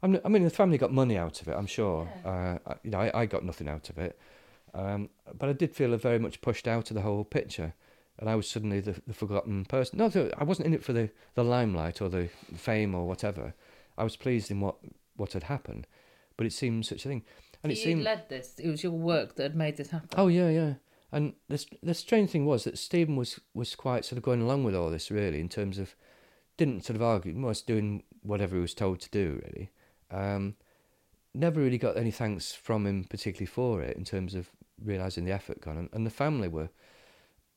[0.02, 2.08] I'm, I mean, the family got money out of it, I'm sure.
[2.24, 4.18] Uh, I- you know, I, I got nothing out of it,
[4.74, 7.74] um, but I did feel very much pushed out of the whole picture,
[8.18, 9.98] and I was suddenly the, the forgotten person.
[9.98, 13.54] No, I wasn't in it for the, the limelight or the fame or whatever.
[13.96, 14.76] I was pleased in what
[15.16, 15.86] what had happened,
[16.38, 17.22] but it seemed such a thing,
[17.62, 18.58] and it you seemed led this.
[18.58, 20.08] It was your work that had made this happen.
[20.16, 20.74] Oh yeah, yeah.
[21.12, 24.64] And the the strange thing was that Stephen was was quite sort of going along
[24.64, 25.94] with all this really in terms of
[26.64, 29.70] didn't sort of argue, was doing whatever he was told to do really.
[30.12, 30.54] Um,
[31.34, 34.48] never really got any thanks from him particularly for it in terms of
[34.84, 36.68] realizing the effort gone, and, and the family were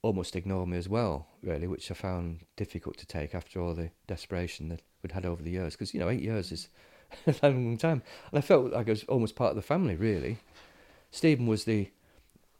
[0.01, 3.91] almost ignored me as well really, which I found difficult to take after all the
[4.07, 6.69] desperation that we'd had over the years because you know eight years is
[7.43, 10.39] a long time, and I felt like I was almost part of the family really.
[11.11, 11.91] Stephen was the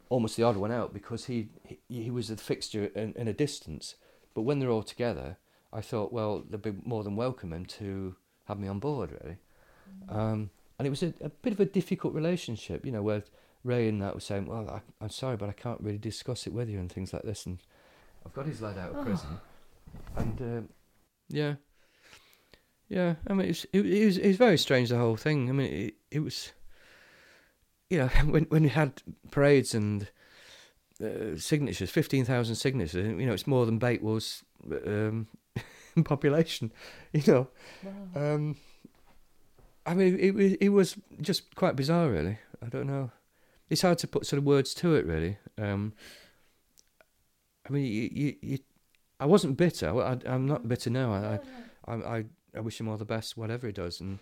[0.10, 3.34] almost the odd one out because he he, he was a fixture in, in a
[3.34, 3.96] distance.
[4.36, 5.38] But when they're all together,
[5.76, 9.38] I thought, well, they'd be more than welcome him to have me on board, really.
[10.10, 13.24] Um, and it was a, a bit of a difficult relationship, you know, where
[13.64, 16.54] Ray and that was saying, well, I, I'm sorry, but I can't really discuss it
[16.54, 17.46] with you and things like this.
[17.46, 17.60] And
[18.26, 19.04] I've got his lad out of Oh.
[19.04, 19.30] prison.
[20.16, 20.70] And um,
[21.30, 21.56] yeah,
[22.90, 23.16] yeah.
[23.28, 25.50] I mean, it was, it, it was it was very strange the whole thing.
[25.50, 26.52] I mean, it, it was,
[27.90, 30.08] you know, when when we had parades and
[31.04, 33.06] uh, signatures, fifteen thousand signatures.
[33.20, 34.44] You know, it's more than Bakewell's
[34.86, 35.28] um,
[36.04, 36.72] population.
[37.14, 37.48] You know,
[38.16, 38.58] um,
[39.86, 42.40] I mean, it was it was just quite bizarre, really.
[42.62, 43.12] I don't know.
[43.70, 45.38] It's hard to put sort of words to it, really.
[45.58, 45.94] Um,
[47.68, 48.60] I mean, you, you, you,
[49.20, 49.90] I wasn't bitter.
[50.02, 51.14] I, I'm not bitter now.
[51.14, 51.40] I,
[51.92, 54.00] I, I, I wish him all the best, whatever he does.
[54.00, 54.20] And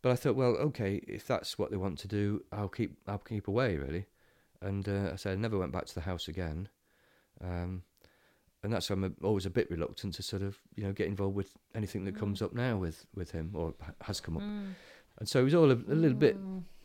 [0.00, 3.18] but I thought, well, okay, if that's what they want to do, I'll keep, I'll
[3.18, 4.06] keep away, really.
[4.60, 6.68] And uh, I said, I never went back to the house again.
[7.42, 7.82] Um,
[8.62, 11.06] and that's why I'm a- always a bit reluctant to sort of, you know, get
[11.06, 14.42] involved with anything that comes up now with, with him or has come up.
[14.42, 14.74] Mm.
[15.18, 16.36] And so it was all a, a little bit,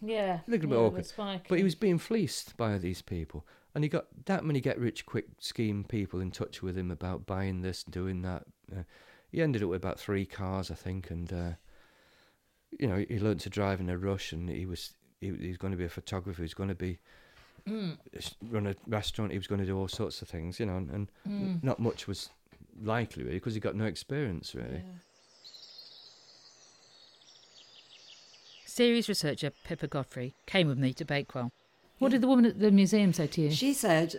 [0.02, 0.40] Yeah.
[0.48, 1.00] a little bit yeah, awkward.
[1.48, 3.46] But he was being fleeced by these people.
[3.76, 7.26] And he got that many get rich quick scheme people in touch with him about
[7.26, 8.44] buying this, doing that.
[8.72, 8.84] Uh,
[9.32, 11.10] he ended up with about three cars, I think.
[11.10, 11.52] And, uh,
[12.80, 15.58] you know, he learned to drive in a rush and he was, he, he was
[15.58, 16.38] going to be a photographer.
[16.38, 17.00] He was going to be,
[17.68, 17.98] Mm.
[18.50, 19.32] run a restaurant.
[19.32, 21.64] He was going to do all sorts of things, you know, and, and Mm.
[21.64, 22.30] not much was
[22.82, 24.82] likely, really, because he got no experience, really.
[28.66, 31.52] Series researcher Pippa Godfrey came with me to Bakewell.
[32.00, 33.52] What did the woman at the museum say to you?
[33.52, 34.16] She said.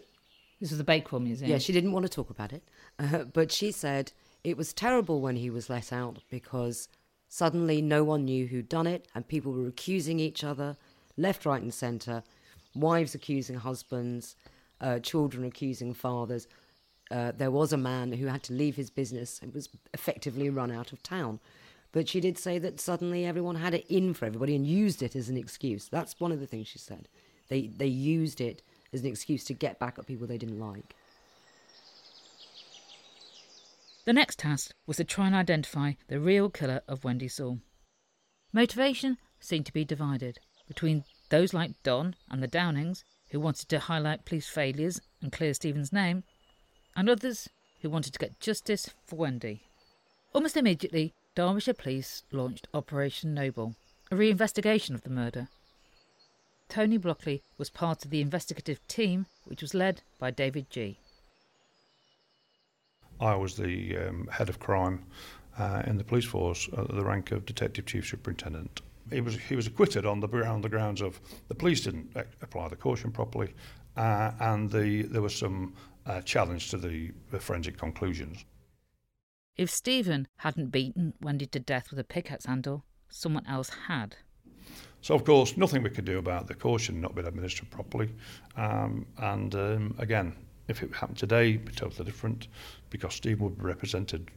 [0.61, 1.51] This was the Bakewell Museum.
[1.51, 2.63] Yeah, she didn't want to talk about it.
[2.99, 4.13] Uh, but she said
[4.45, 6.89] it was terrible when he was let out because
[7.29, 10.77] suddenly no one knew who'd done it and people were accusing each other
[11.17, 12.23] left, right, and centre.
[12.75, 14.37] Wives accusing husbands,
[14.81, 16.47] uh, children accusing fathers.
[17.11, 20.71] Uh, there was a man who had to leave his business and was effectively run
[20.71, 21.39] out of town.
[21.93, 25.15] But she did say that suddenly everyone had it in for everybody and used it
[25.15, 25.89] as an excuse.
[25.89, 27.09] That's one of the things she said.
[27.49, 30.97] They they used it as an excuse to get back at people they didn't like.
[34.07, 37.61] The next task was to try and identify the real killer of Wendy Sewell.
[38.53, 43.81] Motivation seemed to be divided between those like Don and the Downings, who wanted to
[43.81, 46.23] highlight police failures and clear Stephen's name,
[46.95, 47.49] and others
[47.83, 49.63] who wanted to get justice for Wendy.
[50.33, 53.75] Almost immediately, Derbyshire Police launched Operation Noble,
[54.13, 55.49] a reinvestigation of the murder.
[56.69, 60.99] Tony Blockley was part of the investigative team, which was led by David G.
[63.21, 65.05] I was the um, head of crime
[65.59, 68.83] uh, in the police force at the rank of Detective Chief Superintendent.
[69.13, 72.69] He was he was acquitted on the on the grounds of the police didn't apply
[72.69, 73.55] the caution properly,
[73.97, 75.75] uh, and the there was some
[76.07, 78.45] uh, challenge to the, the forensic conclusions.
[79.57, 84.17] If Stephen hadn't beaten Wendy to death with a pickaxe handle, someone else had.
[85.01, 88.11] So, of course, nothing we could do about the caution not being administered properly.
[88.57, 90.35] Um, and um, again,
[90.67, 92.49] if it happened today, it'd be totally different
[92.91, 94.31] because Stephen would be represented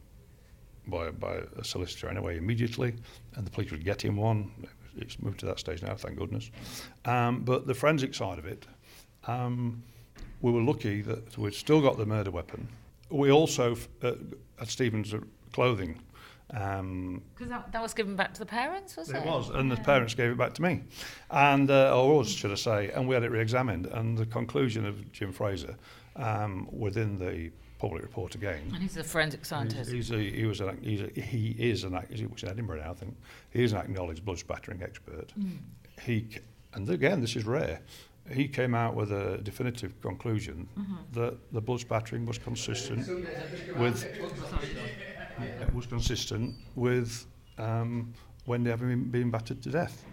[0.88, 2.94] by, by a solicitor anyway immediately,
[3.34, 4.50] and the police would get him one.
[4.96, 6.50] It's moved to that stage now, thank goodness.
[7.04, 8.66] Um, but the forensic side of it,
[9.26, 9.82] um,
[10.40, 12.68] we were lucky that we'd still got the murder weapon.
[13.10, 14.12] We also uh,
[14.58, 15.14] had Stephen's
[15.52, 16.00] clothing.
[16.48, 19.16] Because um, that, that was given back to the parents, was it?
[19.16, 19.74] It was, and yeah.
[19.74, 20.82] the parents gave it back to me,
[21.30, 23.84] and uh, or us, should I say, and we had it re-examined.
[23.86, 25.76] And the conclusion of Jim Fraser
[26.16, 28.62] um, within the public report again.
[28.74, 29.90] And he's a forensic scientist.
[29.90, 32.82] He's, he's a, he was an, he's a, he is an he was in Edinburgh
[32.82, 33.16] now, I think.
[33.50, 35.32] He is an acknowledged blood spattering expert.
[35.38, 35.58] Mm.
[36.02, 36.28] He
[36.74, 37.80] and again, this is rare
[38.32, 40.96] he came out with a definitive conclusion mm-hmm.
[41.12, 43.06] that the blood spattering was consistent
[43.76, 44.06] with
[45.72, 47.26] was consistent with
[47.58, 48.12] um,
[48.46, 50.04] Wendy having been, been battered to death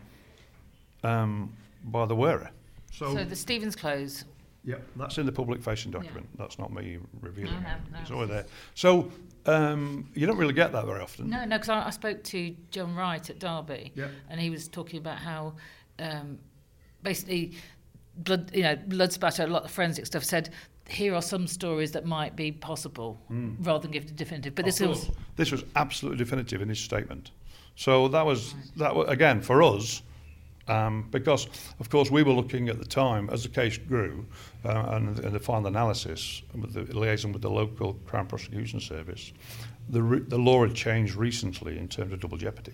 [1.04, 1.52] um,
[1.86, 2.50] by the wearer.
[2.92, 4.26] So, so the Stevens clothes.
[4.66, 6.28] Yeah, that's in the public facing document.
[6.32, 6.38] Yeah.
[6.40, 8.00] That's not me revealing no, no, no.
[8.02, 8.46] It's all there.
[8.74, 9.12] So
[9.46, 11.30] um, you don't really get that very often.
[11.30, 14.08] No, no, because I, I, spoke to John Wright at Derby, yeah.
[14.30, 15.54] and he was talking about how
[16.00, 16.40] um,
[17.04, 17.54] basically
[18.18, 20.50] blood, you know, blood spatter, a lot of forensic stuff said
[20.88, 23.56] here are some stories that might be possible, mm.
[23.66, 24.56] rather than give it definitive.
[24.56, 25.08] But of this course.
[25.08, 27.32] was this was absolutely definitive in his statement.
[27.76, 28.64] So that was right.
[28.78, 30.02] that was, again for us.
[30.68, 31.48] Um, because,
[31.80, 34.26] of course, we were looking at the time as the case grew
[34.64, 39.32] uh, and, and the final analysis with the liaison with the local Crown Prosecution Service,
[39.90, 42.74] the, re- the law had changed recently in terms of double jeopardy.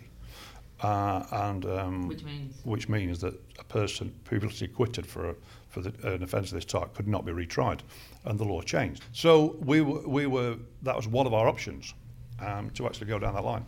[0.82, 5.36] Uh, and um, which means which means that a person previously acquitted for a,
[5.70, 7.82] for the, an offence of this type could not be retried,
[8.26, 9.04] and the law changed.
[9.14, 11.94] So we were, we were that was one of our options
[12.40, 13.64] um, to actually go down that line.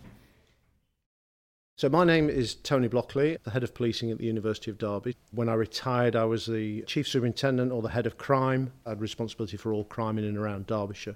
[1.76, 5.18] So my name is Tony Blockley, the head of policing at the University of Derby.
[5.32, 8.72] When I retired, I was the chief superintendent or the head of crime.
[8.86, 11.16] I had responsibility for all crime in and around Derbyshire,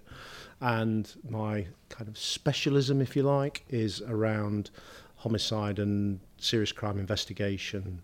[0.60, 4.72] and my kind of specialism, if you like, is around
[5.18, 8.02] homicide and serious crime investigation.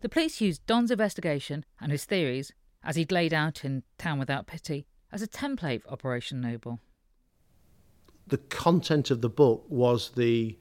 [0.00, 2.50] The police used Don's investigation and his theories,
[2.82, 6.80] as he'd laid out in Town Without Pity, as a template for Operation Noble.
[8.26, 10.58] The content of the book was the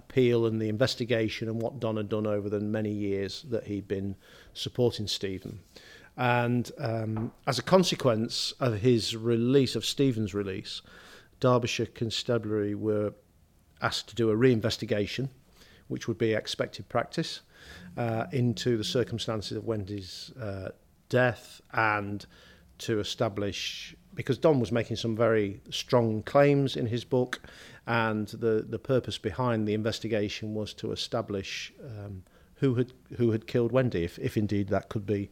[0.00, 3.86] appeal and the investigation and what Don had done over the many years that he'd
[3.86, 4.16] been
[4.52, 5.60] supporting Stephen.
[6.16, 10.82] And um, as a consequence of his release, of Stephen's release,
[11.38, 13.12] Derbyshire Constabulary were
[13.80, 15.28] asked to do a reinvestigation,
[15.88, 17.40] which would be expected practice,
[17.96, 20.70] uh, into the circumstances of Wendy's uh,
[21.08, 22.26] death and
[22.78, 27.40] to establish because Don was making some very strong claims in his book,
[27.90, 32.22] and the the purpose behind the investigation was to establish um,
[32.54, 35.28] who had who had killed Wendy, if if indeed that could be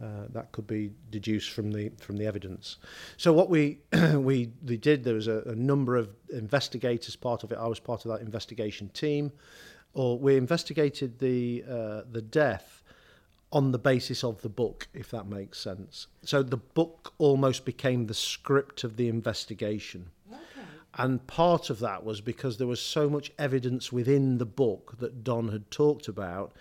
[0.00, 2.76] uh, that could be deduced from the from the evidence.
[3.16, 3.80] So what we
[4.14, 7.58] we, we did there was a, a number of investigators part of it.
[7.58, 9.32] I was part of that investigation team.
[9.94, 12.84] Or we investigated the uh, the death
[13.50, 16.06] on the basis of the book, if that makes sense.
[16.22, 20.10] So the book almost became the script of the investigation.
[20.98, 25.22] And part of that was because there was so much evidence within the book that
[25.22, 26.52] Don had talked about.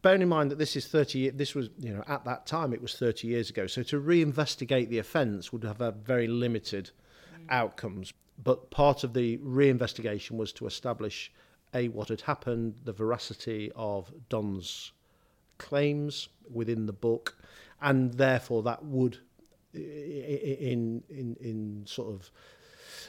[0.00, 2.80] Bearing in mind that this is 30 this was you know at that time it
[2.80, 3.66] was 30 years ago.
[3.66, 6.92] So to reinvestigate the offence would have had very limited
[7.36, 7.46] mm.
[7.50, 8.12] outcomes.
[8.42, 11.32] But part of the reinvestigation was to establish
[11.74, 14.92] a what had happened the veracity of Don's
[15.58, 17.36] claims within the book.
[17.82, 19.18] And therefore that would
[19.74, 22.30] in in in sort of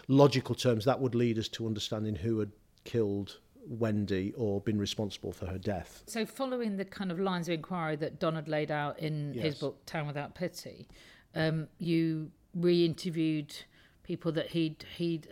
[0.08, 2.52] logical terms that would lead us to understanding who had
[2.84, 6.04] killed Wendy or been responsible for her death.
[6.08, 9.44] So, following the kind of lines of inquiry that Don had laid out in yes.
[9.46, 10.88] his book Town Without Pity,
[11.36, 13.54] um, you re interviewed
[14.04, 15.28] people that he'd he'd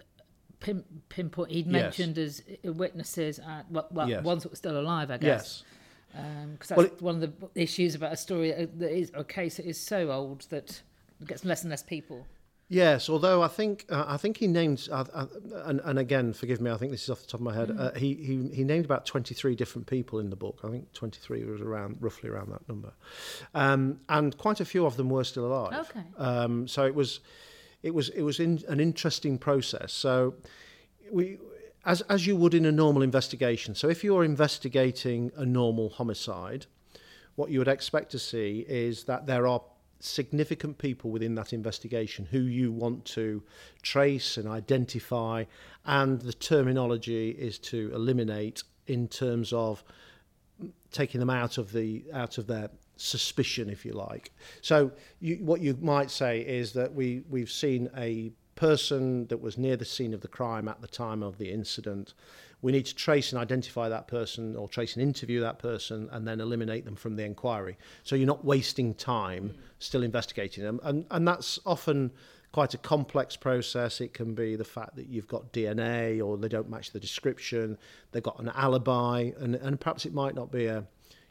[0.60, 1.72] pin, pinpoint he'd Yes.
[1.72, 4.24] mentioned as witnesses at well, well Yes.
[4.24, 5.64] ones that were still alive, I guess.
[6.12, 9.58] Because that's Well, it- one of the issues about a story that is a case
[9.58, 10.82] that is so old that
[11.22, 12.26] it gets less and less people.
[12.68, 15.28] Yes, although I think uh, I think he named uh, uh,
[15.66, 17.70] and, and again, forgive me, I think this is off the top of my head.
[17.70, 17.80] Mm.
[17.80, 20.62] Uh, he, he he named about twenty three different people in the book.
[20.64, 22.94] I think twenty three was around roughly around that number,
[23.54, 25.88] um, and quite a few of them were still alive.
[25.90, 26.04] Okay.
[26.18, 27.20] Um, so it was
[27.84, 29.94] it was it was in, an interesting process.
[29.94, 30.34] So
[31.12, 31.38] we
[31.86, 33.76] as as you would in a normal investigation.
[33.76, 36.66] So if you're investigating a normal homicide,
[37.36, 39.62] what you would expect to see is that there are
[40.00, 43.42] significant people within that investigation who you want to
[43.82, 45.44] trace and identify
[45.86, 49.84] and the terminology is to eliminate in terms of
[50.92, 54.32] taking them out of the out of their suspicion if you like.
[54.62, 59.58] So you, what you might say is that we we've seen a person that was
[59.58, 62.14] near the scene of the crime at the time of the incident
[62.66, 66.28] we need to trace and identify that person or trace and interview that person and
[66.28, 67.78] then eliminate them from the inquiry.
[68.02, 70.80] So you're not wasting time still investigating them.
[70.82, 72.12] And and that's often
[72.52, 74.02] quite a complex process.
[74.02, 77.78] It can be the fact that you've got DNA or they don't match the description.
[78.12, 80.84] They've got an alibi and and perhaps it might not be a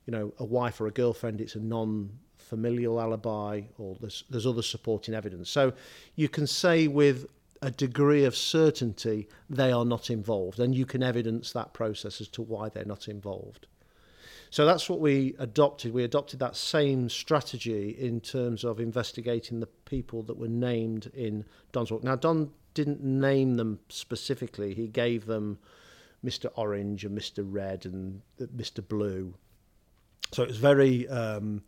[0.07, 1.41] you know a wife or a girlfriend.
[1.41, 5.51] It's a non familial alibi or there's there's other supporting evidence.
[5.51, 5.73] So
[6.15, 7.27] you can say with
[7.65, 12.29] a degree of certainty they are not involved and you can evidence that process as
[12.29, 13.67] to why they're not involved.
[14.51, 15.95] So that's what we adopted.
[15.95, 21.47] We adopted that same strategy in terms of investigating the people that were named in
[21.73, 22.05] Don's book.
[22.05, 24.75] Now Don didn't name them specifically.
[24.75, 25.59] He gave them
[26.23, 29.35] Mr Orange and Mr Red and Mr Blue.
[30.33, 31.63] So it was very um,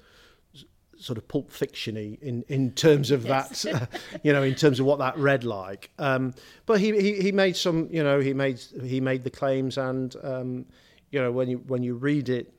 [0.98, 3.62] sort of pulp fictiony in in terms of Yes.
[3.62, 3.86] that uh,
[4.22, 5.90] you know in terms of what that read like.
[5.98, 6.34] Um,
[6.66, 10.14] but he, he he made some you know he made he made the claims and
[10.22, 10.66] um,
[11.10, 12.52] you know when you when you read it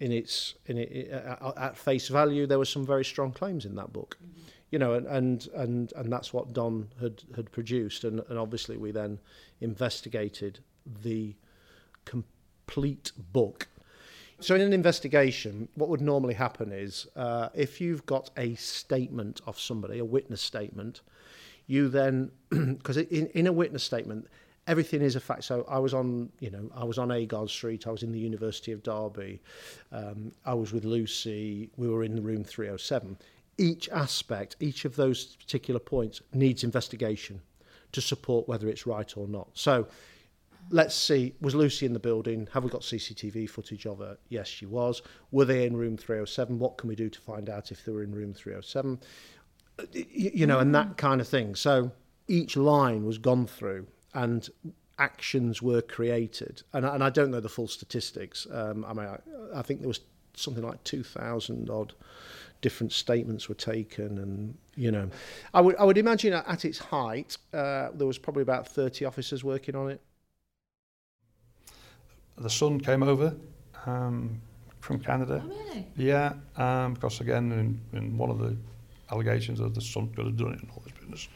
[0.00, 3.74] in its in it at, at face value there were some very strong claims in
[3.76, 4.18] that book.
[4.70, 8.04] You know and and and, and that's what Don had had produced.
[8.04, 9.18] And, and obviously we then
[9.60, 10.60] investigated
[11.02, 11.34] the
[12.04, 13.68] complete book
[14.40, 19.40] so in an investigation, what would normally happen is uh, if you've got a statement
[19.46, 21.00] of somebody, a witness statement,
[21.66, 24.26] you then, because in, in a witness statement,
[24.66, 25.44] everything is a fact.
[25.44, 28.18] So I was on, you know, I was on Agard Street, I was in the
[28.18, 29.40] University of Derby,
[29.92, 33.16] um, I was with Lucy, we were in the room 307.
[33.58, 37.40] Each aspect, each of those particular points needs investigation
[37.92, 39.48] to support whether it's right or not.
[39.54, 39.86] So
[40.70, 42.48] let's see, was Lucy in the building?
[42.52, 44.18] Have we got CCTV footage of her?
[44.28, 45.02] Yes, she was.
[45.30, 46.58] Were they in room 307?
[46.58, 48.98] What can we do to find out if they were in room 307?
[49.78, 51.54] Uh, y- You know, and that kind of thing.
[51.54, 51.92] So
[52.28, 54.48] each line was gone through and
[54.98, 56.62] actions were created.
[56.72, 58.46] And, and I don't know the full statistics.
[58.50, 59.18] Um, I mean, I,
[59.58, 60.00] I think there was
[60.34, 61.94] something like 2,000 odd
[62.62, 65.08] different statements were taken and you know
[65.52, 69.04] I would I would imagine at, at its height uh, there was probably about 30
[69.04, 70.00] officers working on it
[72.38, 73.34] The son came over
[73.86, 74.40] um,
[74.80, 75.42] from Canada.
[75.44, 75.86] Oh, really?
[75.96, 78.56] Yeah, um, because again, in, in one of the
[79.10, 81.28] allegations of the son could have done it and all this business.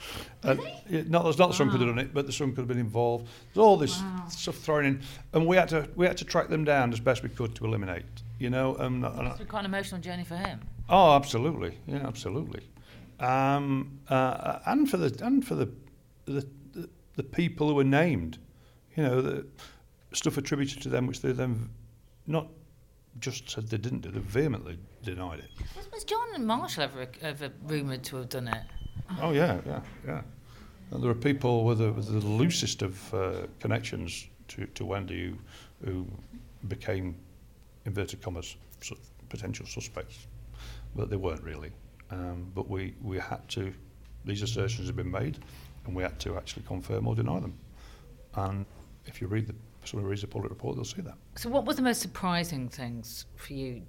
[0.42, 2.58] And, yeah, no, there's not the son could have done it, but the son could
[2.58, 3.28] have been involved.
[3.54, 6.64] There's all this stuff thrown in, and we had to we had to track them
[6.64, 8.04] down as best we could to eliminate.
[8.38, 10.60] You know, um, and, It's been quite an emotional journey for him.
[10.88, 11.78] Oh, absolutely.
[11.86, 12.62] Yeah, absolutely.
[13.20, 15.70] Um, uh, and for the and for the
[16.24, 18.38] the, the the people who were named,
[18.96, 19.46] you know, the
[20.12, 21.68] stuff attributed to them, which they then
[22.26, 22.48] not
[23.18, 25.50] just said they didn't do, they vehemently denied it.
[25.76, 28.62] Was, was John and Marshall ever, ever rumoured to have done it?
[29.20, 30.22] Oh yeah, yeah, yeah.
[30.90, 35.30] And there are people with the, with the loosest of uh, connections to, to Wendy
[35.84, 36.06] who, who
[36.68, 37.16] became
[37.84, 38.96] inverted commas su-
[39.28, 40.26] potential suspects,
[40.94, 41.70] but they weren't really.
[42.10, 43.72] Um, but we, we had to.
[44.24, 45.38] These assertions have been made,
[45.86, 47.56] and we had to actually confirm or deny them.
[48.34, 48.66] And
[49.06, 49.54] if you read the
[49.84, 51.14] someone reads the public report, they'll see that.
[51.36, 53.82] So, what were the most surprising things for you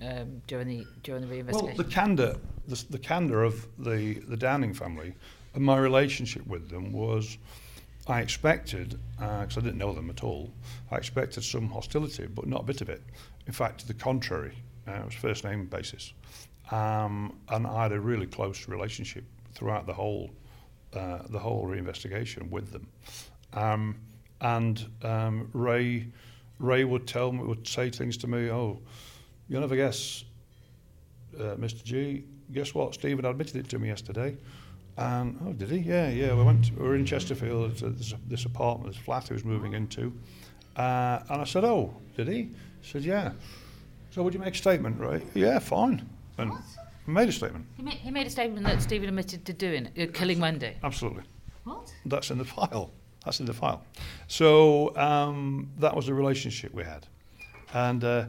[0.00, 1.62] um, during the during the reinvestigation?
[1.62, 2.36] Well, the candour,
[2.66, 5.14] the, the candour of the, the Downing family
[5.54, 7.38] and my relationship with them was,
[8.06, 10.52] I expected, because I didn't know them at all,
[10.90, 13.02] I expected some hostility, but not a bit of it.
[13.46, 14.54] In fact, to the contrary,
[14.86, 16.12] uh, it was first name basis.
[16.70, 19.24] Um, and I had a really close relationship
[19.54, 20.30] throughout the whole,
[20.94, 22.86] uh, the whole reinvestigation with them.
[23.52, 23.96] Um,
[24.40, 26.06] and um, Ray,
[26.58, 28.80] Ray would tell me, would say things to me, oh,
[29.48, 30.24] you'll never guess
[31.38, 31.82] uh, Mr.
[31.84, 32.94] G, guess what?
[32.94, 34.36] Stephen admitted it to me yesterday.
[34.96, 35.78] And oh, did he?
[35.78, 36.34] Yeah, yeah.
[36.34, 36.70] We went.
[36.76, 37.76] we were in Chesterfield.
[37.76, 40.12] This, this apartment, this flat he was moving into.
[40.76, 42.50] Uh, and I said, "Oh, did he?"
[42.82, 43.32] He said, "Yeah."
[44.10, 45.22] So would you make a statement, right?
[45.34, 46.06] Yeah, fine.
[46.36, 46.60] And What?
[47.06, 47.66] Made a statement.
[47.76, 50.74] He made, he made a statement that Stephen admitted to doing uh, killing Wendy.
[50.82, 51.22] Absolutely.
[51.64, 51.92] What?
[52.04, 52.92] That's in the file.
[53.24, 53.84] That's in the file.
[54.28, 57.06] So um, that was the relationship we had,
[57.74, 58.26] and uh,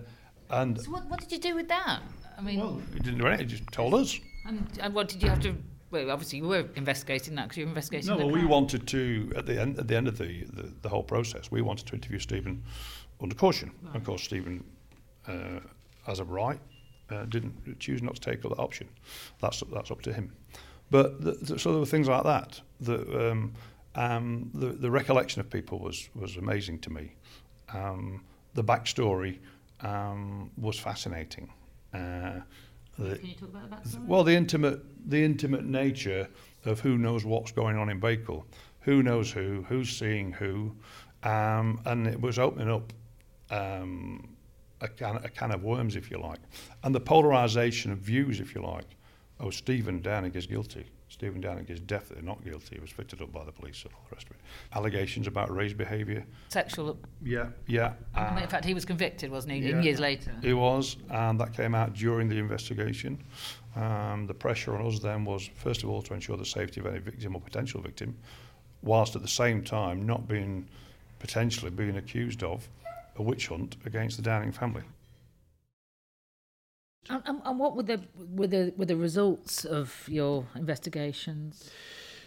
[0.50, 2.02] and So what, what did you do with that?
[2.38, 3.48] I mean, he didn't do anything.
[3.48, 4.20] He just told us.
[4.46, 5.56] and, and what did you have to?
[5.92, 8.10] Well, obviously you were investigating that because you were investigating.
[8.10, 10.90] No, well, we wanted to at the end at the end of the, the, the
[10.90, 12.64] whole process, we wanted to interview Stephen
[13.22, 13.72] under caution.
[13.94, 14.64] Of course, Stephen,
[15.28, 15.60] uh,
[16.08, 16.60] as of right,
[17.10, 18.88] uh, didn't choose not to take up that option.
[19.42, 20.34] That's that's up to him.
[20.90, 22.62] But the, the, so there were things like that.
[22.80, 23.54] The um,
[23.96, 27.16] um, the, the recollection of people was was amazing to me.
[27.74, 28.24] Um,
[28.54, 29.40] the backstory
[29.82, 31.52] um, was fascinating.
[31.94, 32.42] Uh,
[32.98, 33.84] the, Can you talk about that?
[33.84, 34.06] backstory?
[34.06, 36.28] well, the intimate, the intimate nature
[36.66, 38.46] of who knows what's going on in Bakewell,
[38.82, 40.76] who knows who, who's seeing who,
[41.24, 42.94] um, and it was opening up
[43.50, 44.36] um,
[44.82, 46.40] a, can, a can of worms, if you like,
[46.84, 48.86] and the polarisation of views, if you like.
[49.40, 50.86] Oh, Stephen Downing is guilty.
[51.22, 52.78] Stephen Downing is definitely not guilty.
[52.78, 54.38] He was fitted up by the police and all the rest of it.
[54.74, 56.26] Allegations about Ray's behaviour.
[56.50, 56.98] Sexual.
[57.24, 57.94] Yeah, yeah.
[58.16, 59.60] And uh, in fact, he was convicted, wasn't he?
[59.60, 59.82] yeah.
[59.82, 60.32] Years later.
[60.42, 63.24] He was, and that came out during the investigation.
[63.76, 66.88] Um, the pressure on us then was, first of all, to ensure the safety of
[66.88, 68.18] any victim or potential victim,
[68.82, 70.68] whilst at the same time not being
[71.20, 72.68] potentially being accused of
[73.18, 74.82] a witch hunt against the Downing family.
[77.10, 81.70] And, and, what were the were the were the results of your investigations?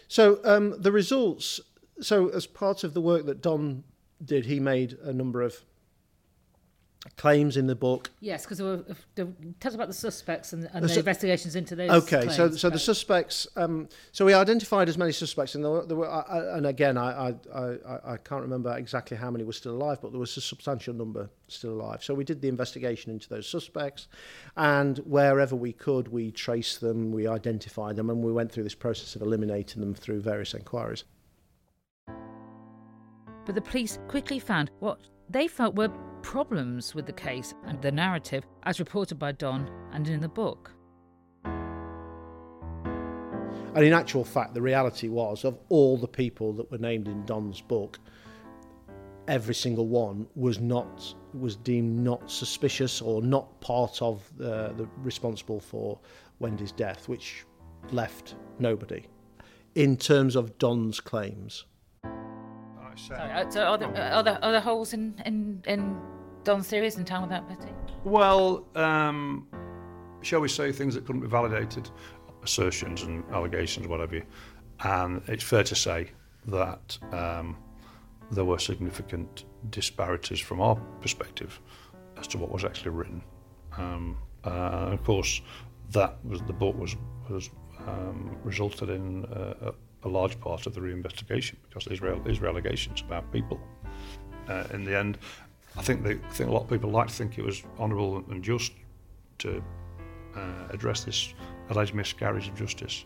[0.08, 1.60] So um, the results.
[2.00, 3.84] So as part of the work that Don
[4.24, 5.64] did, he made a number of
[7.16, 8.10] claims in the book.
[8.20, 8.84] Yes, because there were.
[9.60, 11.90] Tell us about the suspects and, and The the, investigations into those.
[11.90, 12.60] Okay, so claims.
[12.60, 13.46] so the suspects.
[13.56, 16.66] Um, so we identified as many suspects, and there were, there were I, I- and
[16.66, 20.20] again, I, I I I can't remember exactly how many were still alive, but there
[20.20, 22.02] was a substantial number still alive.
[22.02, 24.08] So we did the investigation into those suspects,
[24.56, 28.74] and wherever we could, we traced them, we identified them, and we went through this
[28.74, 31.04] process of eliminating them through various inquiries.
[33.46, 34.98] But the police quickly found what
[35.28, 35.90] they felt were
[36.24, 40.72] problems with the case and the narrative, as reported by Don and in the book.
[43.74, 47.26] And in actual fact, the reality was of all the people that were named in
[47.26, 47.98] Don's book,
[49.28, 54.88] every single one was not was deemed not suspicious or not part of uh, the
[55.02, 55.98] responsible for
[56.38, 57.44] Wendy's death, which
[57.90, 59.04] left nobody.
[59.74, 61.66] In terms of Don's claims,
[62.96, 66.00] Sorry, uh, so are there, are there, are there holes in, in, in
[66.44, 67.72] Don's theories in Town Without Pity?
[68.04, 69.48] Well, um,
[70.22, 71.90] shall we say things that couldn't be validated,
[72.44, 74.22] assertions and allegations, whatever.
[74.84, 76.10] And it's fair to say
[76.46, 77.56] that um,
[78.30, 81.60] there were significant disparities from our perspective
[82.18, 83.22] as to what was actually written.
[83.76, 85.40] Um, uh, of course,
[85.90, 86.96] that was the book was
[87.28, 87.50] was
[87.86, 89.72] um, resulted in uh,
[90.02, 93.58] a, large part of the reinvestigation because these were, these were allegations about people.
[94.48, 95.16] Uh, in the end,
[95.76, 98.24] I think they I think a lot of people like to think it was honourable
[98.30, 98.72] and just
[99.38, 99.62] to
[100.36, 101.34] uh, address this
[101.70, 103.04] alleged miscarriage of justice,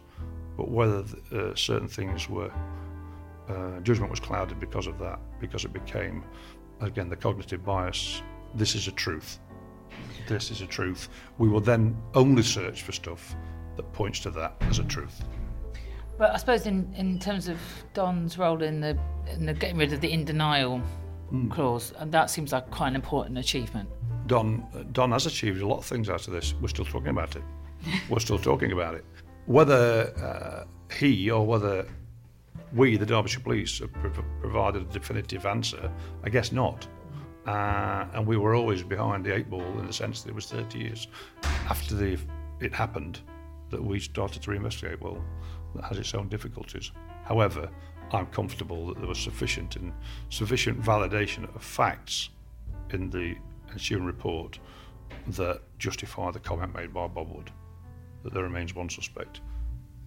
[0.57, 2.51] but whether uh, certain things were
[3.49, 6.25] uh, judgment was clouded because of that, because it became
[6.81, 8.23] again the cognitive bias.
[8.55, 9.39] This is a truth.
[10.27, 11.09] This is a truth.
[11.39, 13.35] We will then only search for stuff
[13.77, 15.25] that points to that as a truth.
[16.19, 17.59] But I suppose in, in terms of
[17.95, 18.99] Don's role in the
[19.33, 20.83] in the getting rid of the in denial
[21.33, 21.51] Mm.
[21.51, 23.89] clause, and that seems like quite an important achievement.
[24.27, 26.55] Don Don has achieved a lot of things out of this.
[26.61, 27.43] We're still talking about it.
[28.09, 29.05] We're still talking about it.
[29.47, 31.87] Whether uh, he or whether
[32.75, 35.91] we, the Derbyshire Police, have prov- provided a definitive answer,
[36.25, 36.87] I guess not.
[37.47, 40.47] Uh, and we were always behind the eight ball in the sense that it was
[40.47, 41.09] 30 years
[41.71, 42.19] after the,
[42.61, 43.21] it happened
[43.71, 45.01] that we started to reinvestigate.
[45.01, 45.23] Well,
[45.75, 46.93] that has its own difficulties.
[47.25, 47.71] However,
[48.13, 49.93] I'm comfortable that there was sufficient in,
[50.31, 52.31] sufficient validation of facts
[52.91, 53.37] in the
[53.73, 54.59] ensuing report
[55.29, 57.51] that justify the comment made by Bob Wood
[58.23, 59.41] that there remains one suspect,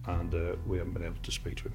[0.06, 1.74] and uh, we haven't been able to speak to him.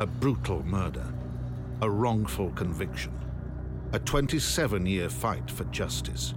[0.00, 1.12] A brutal murder,
[1.82, 3.12] a wrongful conviction,
[3.92, 6.34] a 27 year fight for justice.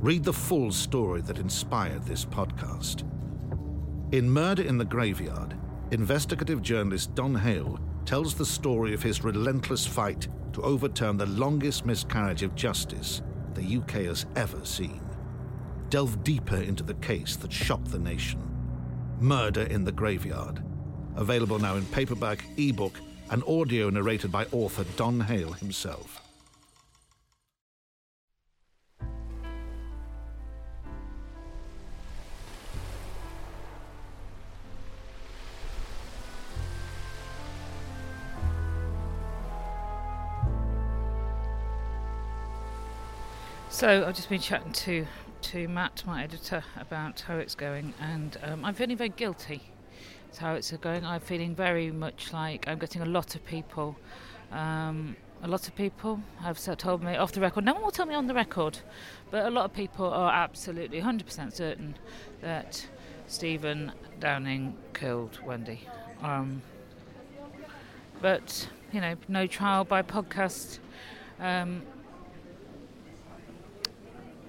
[0.00, 3.08] Read the full story that inspired this podcast.
[4.10, 5.56] In Murder in the Graveyard,
[5.92, 11.86] investigative journalist Don Hale tells the story of his relentless fight to overturn the longest
[11.86, 13.22] miscarriage of justice
[13.54, 15.00] the UK has ever seen.
[15.88, 18.42] Delve deeper into the case that shocked the nation.
[19.20, 20.64] Murder in the Graveyard.
[21.16, 22.98] Available now in paperback, ebook,
[23.30, 26.20] and audio narrated by author Don Hale himself.
[43.68, 45.06] So I've just been chatting to
[45.42, 49.71] to Matt, my editor, about how it's going, and um, I'm feeling very guilty.
[50.32, 51.04] It's how it's going.
[51.04, 53.96] I'm feeling very much like I'm getting a lot of people.
[54.50, 57.66] Um, a lot of people have told me off the record.
[57.66, 58.78] No one will tell me on the record,
[59.30, 61.96] but a lot of people are absolutely 100% certain
[62.40, 62.86] that
[63.26, 65.86] Stephen Downing killed Wendy.
[66.22, 66.62] Um,
[68.22, 70.78] but you know, no trial by podcast.
[71.40, 71.82] Um,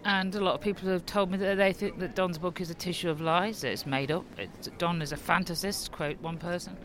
[0.05, 2.69] and a lot of people have told me that they think that Don's book is
[2.69, 4.25] a tissue of lies, that it's made up.
[4.37, 6.75] It's, Don is a fantasist, quote one person.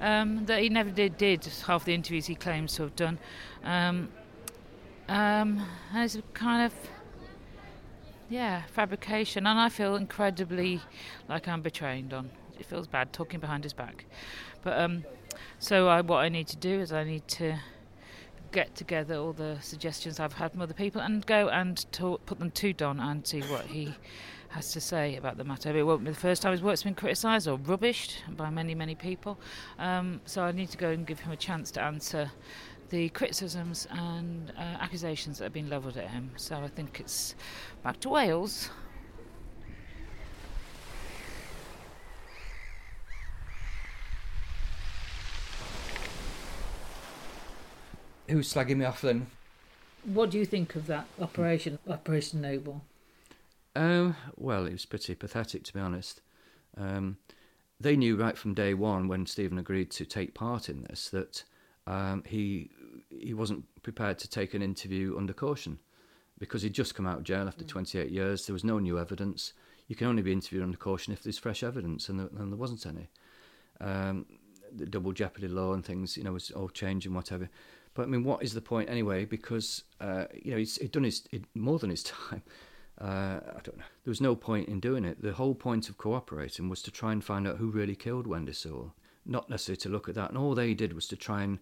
[0.00, 3.18] Um, that he never did did half the interviews he claims to have done.
[3.64, 4.08] Um,
[5.08, 6.72] um, and it's a kind of
[8.30, 10.80] yeah fabrication, and I feel incredibly
[11.28, 12.30] like I'm betraying Don.
[12.58, 14.04] It feels bad talking behind his back,
[14.62, 15.04] but um,
[15.58, 17.58] so I, what I need to do is I need to
[18.52, 22.38] get together all the suggestions I've had from other people and go and talk, put
[22.38, 23.94] them to Don and see what he
[24.50, 25.76] has to say about the matter.
[25.76, 28.94] It won't be the first time his work's been criticised or rubbished by many, many
[28.94, 29.38] people.
[29.78, 32.30] Um, so I need to go and give him a chance to answer
[32.90, 36.30] the criticisms and uh, accusations that have been levelled at him.
[36.36, 37.34] So I think it's
[37.82, 38.68] back to Wales.
[48.28, 49.26] Who's slagging me off then?
[50.04, 52.82] What do you think of that operation, Operation Noble?
[53.74, 56.20] Um, well, it was pretty pathetic, to be honest.
[56.76, 57.18] Um,
[57.80, 61.44] they knew right from day one when Stephen agreed to take part in this that
[61.86, 62.70] um, he
[63.10, 65.78] he wasn't prepared to take an interview under caution
[66.38, 68.46] because he'd just come out of jail after 28 years.
[68.46, 69.52] There was no new evidence.
[69.88, 72.58] You can only be interviewed under caution if there's fresh evidence, and there, and there
[72.58, 73.10] wasn't any.
[73.80, 74.26] Um,
[74.74, 77.50] the double jeopardy law and things, you know, was all changing, whatever.
[77.94, 79.24] But I mean, what is the point anyway?
[79.24, 82.42] Because uh, you know, he's he'd done his he'd more than his time.
[83.00, 83.84] Uh, I don't know.
[84.04, 85.22] There was no point in doing it.
[85.22, 88.52] The whole point of cooperating was to try and find out who really killed Wendy
[88.52, 88.94] Sewell,
[89.26, 90.28] not necessarily to look at that.
[90.28, 91.58] And all they did was to try and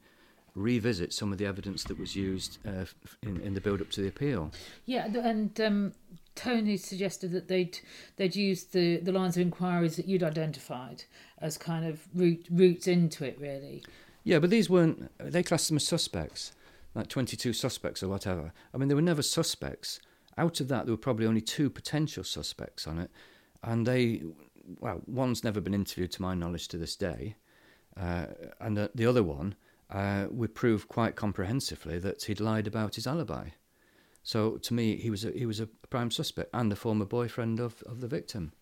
[0.55, 2.85] revisit some of the evidence that was used uh,
[3.23, 4.51] in, in the build up to the appeal.
[4.87, 5.93] Yeah, and um,
[6.35, 7.79] Tony suggested that they'd
[8.17, 11.05] they'd used the, the lines of inquiries that you'd identified
[11.39, 13.83] as kind of route, routes into it, really.
[14.25, 15.11] Yeah, but these weren't.
[15.19, 16.53] They classed them as suspects,
[16.95, 18.53] like 22 suspects or whatever.
[18.75, 20.01] I mean, they were never suspects.
[20.37, 23.11] Out of that, there were probably only two potential suspects on it,
[23.63, 24.23] and they,
[24.79, 27.37] well, one's never been interviewed to my knowledge to this day,
[27.97, 28.27] uh,
[28.61, 29.55] and the, the other one,
[29.91, 33.49] uh, we proved quite comprehensively that he'd lied about his alibi.
[34.23, 37.59] So to me, he was a, he was a prime suspect and the former boyfriend
[37.59, 38.53] of, of the victim.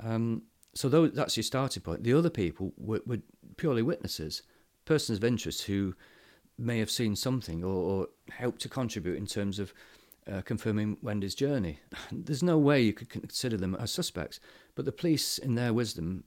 [0.00, 0.42] Um,
[0.74, 2.04] so those, that's your starting point.
[2.04, 3.20] The other people were, were
[3.56, 4.42] purely witnesses,
[4.90, 5.94] persons of interest who
[6.58, 9.72] may have seen something or, or helped to contribute in terms of
[10.30, 11.78] uh, confirming Wendy's journey.
[12.12, 14.40] There's no way you could consider them as suspects,
[14.74, 16.24] but the police, in their wisdom,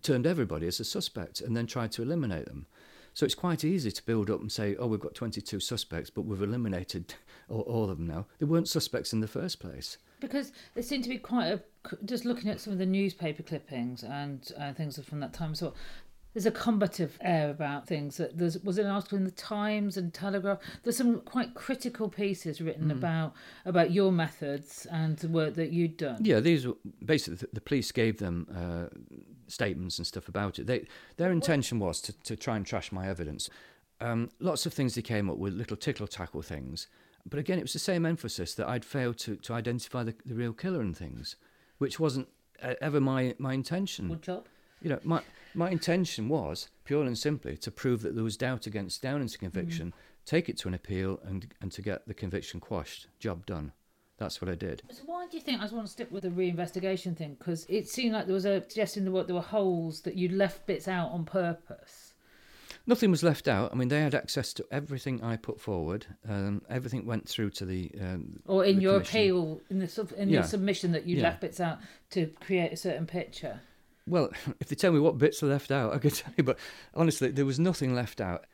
[0.00, 2.66] turned everybody as a suspect and then tried to eliminate them.
[3.12, 6.22] So it's quite easy to build up and say, oh, we've got 22 suspects, but
[6.22, 7.14] we've eliminated
[7.50, 8.24] all, all of them now.
[8.38, 9.98] They weren't suspects in the first place.
[10.20, 11.62] Because there seemed to be quite a.
[12.04, 15.62] Just looking at some of the newspaper clippings and uh, things from that time as
[15.62, 15.74] well,
[16.36, 18.18] there's a combative air about things.
[18.18, 20.58] That there's was an article in the Times and Telegraph.
[20.82, 22.98] There's some quite critical pieces written Mm.
[22.98, 23.32] about
[23.64, 26.18] about your methods and the work that you'd done.
[26.22, 28.94] Yeah, these were basically the, the police gave them uh,
[29.48, 30.66] statements and stuff about it.
[30.66, 30.84] They,
[31.16, 33.48] their intention was to, to try and trash my evidence.
[34.02, 36.86] Um, lots of things they came up with, little tickle tackle things.
[37.24, 40.34] But again, it was the same emphasis that I'd failed to, to identify the, the
[40.34, 41.36] real killer and things,
[41.78, 42.28] which wasn't
[42.62, 44.08] uh, ever my, my intention.
[44.08, 44.46] Good job.
[44.82, 45.22] You know, my,
[45.56, 49.92] my intention was purely and simply to prove that there was doubt against Downing's conviction,
[50.24, 53.08] take it to an appeal, and, and to get the conviction quashed.
[53.18, 53.72] Job done.
[54.18, 54.82] That's what I did.
[54.90, 57.36] So why do you think I just want to stick with the reinvestigation thing?
[57.38, 60.32] Because it seemed like there was a suggestion there were, there were holes that you'd
[60.32, 62.14] left bits out on purpose.
[62.86, 63.72] Nothing was left out.
[63.72, 66.06] I mean, they had access to everything I put forward.
[66.28, 67.90] Um, everything went through to the.
[68.00, 69.18] Um, Or in the your commission.
[69.20, 70.42] appeal, in the sub, in Yeah.
[70.42, 71.24] submission that you Yeah.
[71.24, 71.78] left bits out
[72.10, 73.60] to create a certain picture.
[74.06, 74.30] Well,
[74.60, 76.44] if they tell me what bits are left out, I could tell you.
[76.44, 76.58] But
[76.94, 78.46] honestly, there was nothing left out.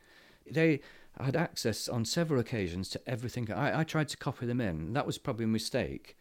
[0.50, 0.80] They
[1.20, 3.50] had access on several occasions to everything.
[3.52, 4.92] I, I tried to copy them in.
[4.94, 6.16] That was probably a mistake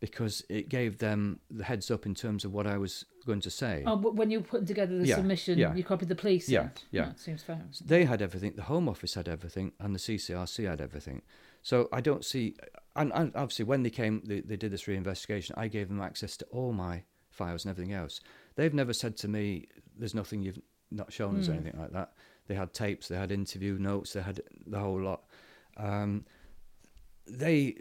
[0.00, 3.50] because it gave them the heads up in terms of what I was going to
[3.50, 3.84] say.
[3.86, 5.72] Oh, but when you were putting together the Yeah, submission, yeah.
[5.76, 6.48] you copied the police.
[6.48, 6.70] Yeah, in?
[6.90, 7.04] yeah.
[7.06, 7.62] That seems fair.
[7.70, 8.54] So They had everything.
[8.56, 11.22] The Home Office had everything, and the CCRC had everything.
[11.62, 12.56] So I don't see.
[12.96, 15.52] And, and obviously, when they came, they, they did this reinvestigation.
[15.56, 18.20] I gave them access to all my files and everything else.
[18.54, 21.58] They've never said to me, "There's nothing you've not shown us," or Hmm.
[21.60, 22.12] anything like that.
[22.48, 25.24] They had tapes, they had interview notes, they had the whole lot.
[25.76, 26.24] Um,
[27.26, 27.76] they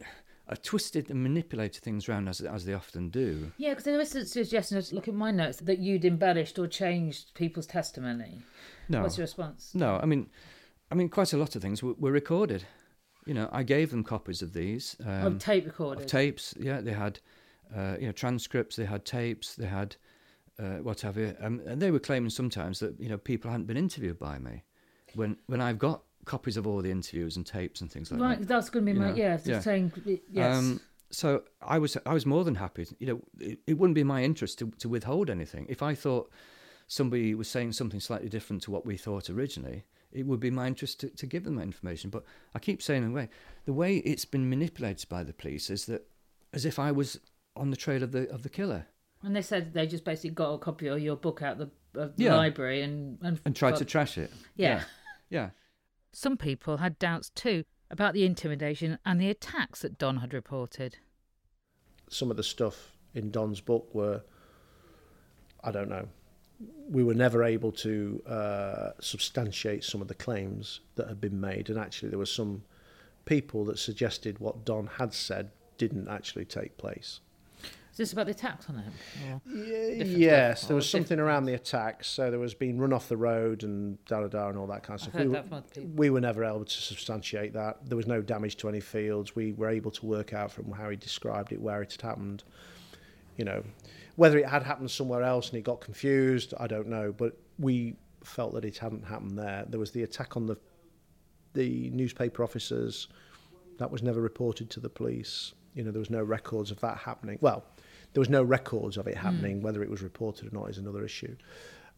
[0.47, 3.51] uh, twisted and manipulated things around as as they often do.
[3.57, 6.67] Yeah, because there was a suggestion, just look at my notes, that you'd embellished or
[6.67, 8.41] changed people's testimony.
[8.89, 9.01] No.
[9.01, 9.73] What's your response?
[9.73, 10.29] No, I mean,
[10.91, 12.65] I mean, quite a lot of things were, were recorded.
[13.25, 14.95] You know, I gave them copies of these.
[15.05, 16.03] Um, Of tape recorded?
[16.05, 16.81] Of tapes, yeah.
[16.81, 17.19] They had,
[17.73, 18.75] uh, you know, transcripts.
[18.75, 19.55] They had tapes.
[19.55, 19.95] They had,
[20.61, 21.35] uh, what have you.
[21.41, 24.63] Um, and they were claiming sometimes that you know people hadn't been interviewed by me,
[25.15, 28.25] when when I've got copies of all the interviews and tapes and things like that.
[28.25, 28.47] Right, that.
[28.47, 29.91] that's going to be you my know, yeah, just saying
[30.29, 30.57] yes.
[30.57, 32.87] Um, so I was I was more than happy.
[32.99, 35.65] You know, it, it wouldn't be my interest to, to withhold anything.
[35.69, 36.31] If I thought
[36.87, 40.67] somebody was saying something slightly different to what we thought originally, it would be my
[40.67, 42.09] interest to, to give them that information.
[42.09, 43.29] But I keep saying the way
[43.65, 46.07] the way it's been manipulated by the police is that
[46.53, 47.19] as if I was
[47.55, 48.87] on the trail of the of the killer
[49.23, 52.15] and they said they just basically got a copy of your book out the, of
[52.17, 52.35] the Yeah.
[52.35, 54.31] library and and, and tried got- to trash it.
[54.55, 54.83] Yeah.
[55.29, 55.49] yeah.
[56.13, 60.97] Some people had doubts too about the intimidation and the attacks that Don had reported.
[62.09, 64.21] some of the stuff in Don's book were,
[65.63, 66.07] I don't know,
[66.89, 71.69] we were never able to uh, substantiate some of the claims that had been made,
[71.69, 72.63] and actually there were some
[73.25, 77.19] people that suggested what Don had said didn't actually take place.
[77.91, 78.93] Is this about the attacks on him?
[79.45, 82.07] or different Yes, stuff, there or was something different- around the attacks.
[82.07, 84.83] So there was being run off the road and da da da and all that
[84.83, 85.21] kind of I've stuff.
[85.21, 85.89] we, were, from other people.
[85.95, 87.85] we were never able to substantiate that.
[87.85, 89.35] There was no damage to any fields.
[89.35, 92.43] We were able to work out from how he described it where it had happened.
[93.37, 93.63] You know,
[94.15, 97.11] whether it had happened somewhere else and he got confused, I don't know.
[97.11, 99.65] But we felt that it hadn't happened there.
[99.67, 100.55] There was the attack on the
[101.53, 103.09] the newspaper officers.
[103.79, 105.53] That was never reported to the police.
[105.73, 107.37] You know, there was no records of that happening.
[107.41, 107.63] Well,
[108.13, 109.61] there was no records of it happening.
[109.61, 111.35] Whether it was reported or not is another issue.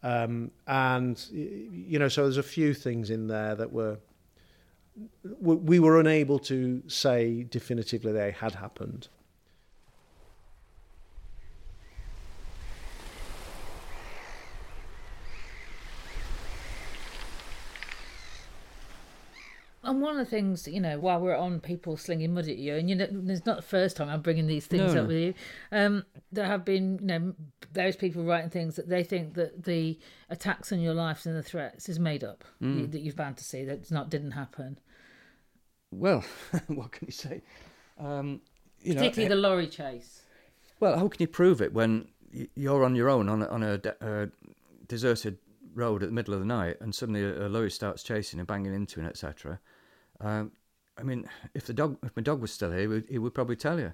[0.04, 3.98] Um, and you know, so there's a few things in there that were
[5.40, 9.08] we we were unable to say definitively they had happened.
[19.94, 22.74] And one of the things, you know, while we're on people slinging mud at you,
[22.74, 25.18] and you know, it's not the first time I'm bringing these things No, up with
[25.18, 25.34] you.
[25.72, 27.36] Um, there have been, you know,
[27.72, 30.00] various people writing things that they think that the
[30.32, 32.44] attacks on your life and the threats is made up.
[32.60, 32.92] Mm.
[32.92, 34.80] that you've bound to see that it's not didn't happen.
[35.92, 36.24] Well,
[36.68, 37.44] what can you say?
[38.00, 38.42] Um,
[38.82, 40.24] you know, Particularly the lorry chase.
[40.80, 42.08] Well, how can you prove it when
[42.56, 44.26] you're on your own on a, on a de- uh,
[44.88, 45.38] deserted
[45.76, 48.48] road at the middle of the night, and suddenly a, a lorry starts chasing and
[48.48, 49.60] banging into him, etc.
[50.20, 50.52] Um,
[50.98, 53.34] I mean, if the dog, if my dog was still here, he would, he would
[53.34, 53.94] probably tell you.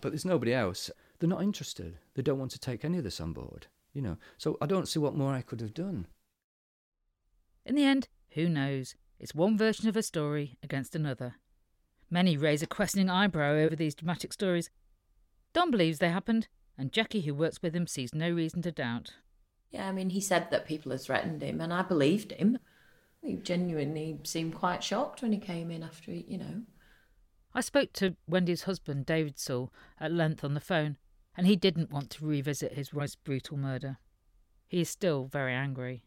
[0.00, 0.90] But there's nobody else.
[1.18, 1.98] They're not interested.
[2.14, 3.66] They don't want to take any of this on board.
[3.92, 6.06] You know, so I don't see what more I could have done.
[7.66, 8.94] In the end, who knows?
[9.18, 11.34] It's one version of a story against another.
[12.08, 14.70] Many raise a questioning eyebrow over these dramatic stories.
[15.52, 16.48] Don believes they happened,
[16.78, 19.12] and Jackie, who works with him, sees no reason to doubt.
[19.70, 22.58] Yeah, I mean, he said that people had threatened him, and I believed him.
[23.22, 26.62] He genuinely seemed quite shocked when he came in after, he, you know.
[27.54, 30.96] I spoke to Wendy's husband, David Sewell, at length on the phone,
[31.36, 33.98] and he didn't want to revisit his wife's brutal murder.
[34.68, 36.04] He is still very angry.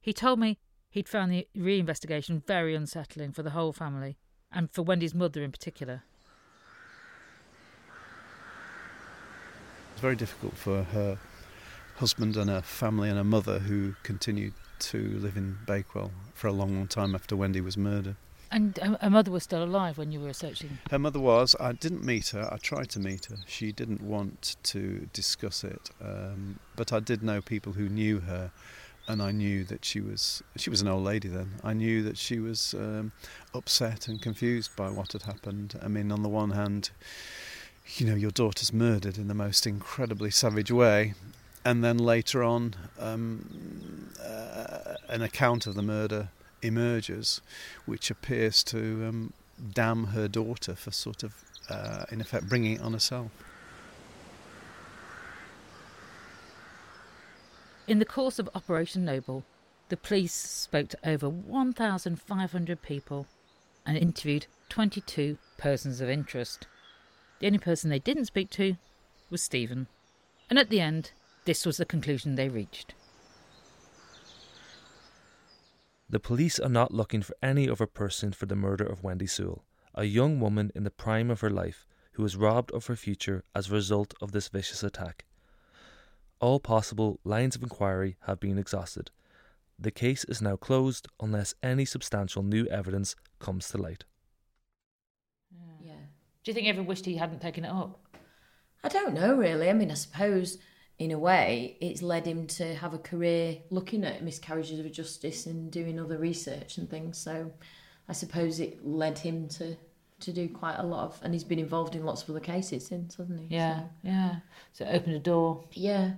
[0.00, 0.58] He told me
[0.90, 4.16] he'd found the reinvestigation very unsettling for the whole family,
[4.50, 6.04] and for Wendy's mother in particular.
[9.92, 11.18] It's very difficult for her
[11.96, 16.52] husband and her family and her mother who continued to live in Bakewell for a
[16.52, 18.16] long, long time after Wendy was murdered.
[18.52, 20.78] And her her mother was still alive when you were searching.
[20.90, 21.54] Her mother was.
[21.60, 22.48] I didn't meet her.
[22.52, 23.36] I tried to meet her.
[23.46, 25.90] She didn't want to discuss it.
[26.02, 28.50] Um, but I did know people who knew her,
[29.06, 30.42] and I knew that she was.
[30.56, 31.60] She was an old lady then.
[31.62, 33.12] I knew that she was um,
[33.54, 35.78] upset and confused by what had happened.
[35.80, 36.90] I mean, on the one hand,
[37.96, 41.14] you know, your daughter's murdered in the most incredibly savage way,
[41.64, 46.28] and then later on, um, uh, an account of the murder
[46.62, 47.40] emerges,
[47.86, 49.32] which appears to um,
[49.72, 51.34] damn her daughter for sort of,
[51.68, 53.30] uh, in effect, bringing it on herself.
[57.86, 59.44] In the course of Operation Noble,
[59.88, 63.26] the police spoke to over 1,500 people
[63.84, 66.68] and interviewed 22 persons of interest.
[67.40, 68.76] The only person they didn't speak to
[69.28, 69.88] was Stephen.
[70.48, 71.10] And at the end,
[71.44, 72.94] this was the conclusion they reached.
[76.08, 79.64] The police are not looking for any other person for the murder of Wendy Sewell,
[79.94, 83.44] a young woman in the prime of her life who was robbed of her future
[83.54, 85.24] as a result of this vicious attack.
[86.40, 89.10] All possible lines of inquiry have been exhausted.
[89.78, 94.04] The case is now closed unless any substantial new evidence comes to light.
[95.80, 95.92] Yeah.
[96.42, 98.00] Do you think ever wished he hadn't taken it up?
[98.82, 99.70] I don't know really.
[99.70, 100.58] I mean, I suppose
[101.00, 105.46] in a way it's led him to have a career looking at miscarriages of justice
[105.46, 107.16] and doing other research and things.
[107.16, 107.50] So
[108.06, 109.76] I suppose it led him to
[110.20, 112.86] to do quite a lot of, and he's been involved in lots of other cases
[112.86, 113.56] since, hasn't he?
[113.56, 114.36] Yeah, So, yeah.
[114.74, 115.64] So it opened a door.
[115.72, 116.12] yeah.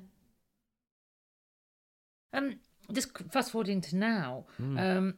[2.33, 2.57] Um,
[2.93, 4.47] just fast forwarding to now.
[4.57, 4.79] Hmm.
[4.79, 5.15] Um,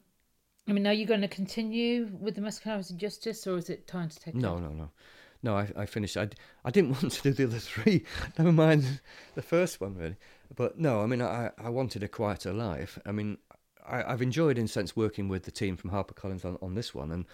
[0.68, 3.86] I mean, are you going to continue with the miscarriages of justice, or is it
[3.86, 4.34] time to take?
[4.34, 4.60] No, it?
[4.60, 4.90] no, no.
[5.44, 6.16] No, I, I finished.
[6.16, 6.28] I,
[6.64, 8.04] I didn't want to do the other three.
[8.38, 9.00] Never mind
[9.34, 10.16] the first one, really.
[10.56, 12.98] But no, I mean, I, I wanted a quieter life.
[13.06, 13.38] I mean,
[13.86, 16.94] I, I've enjoyed, in a sense, working with the team from HarperCollins on, on this
[16.94, 17.10] one.
[17.12, 17.26] And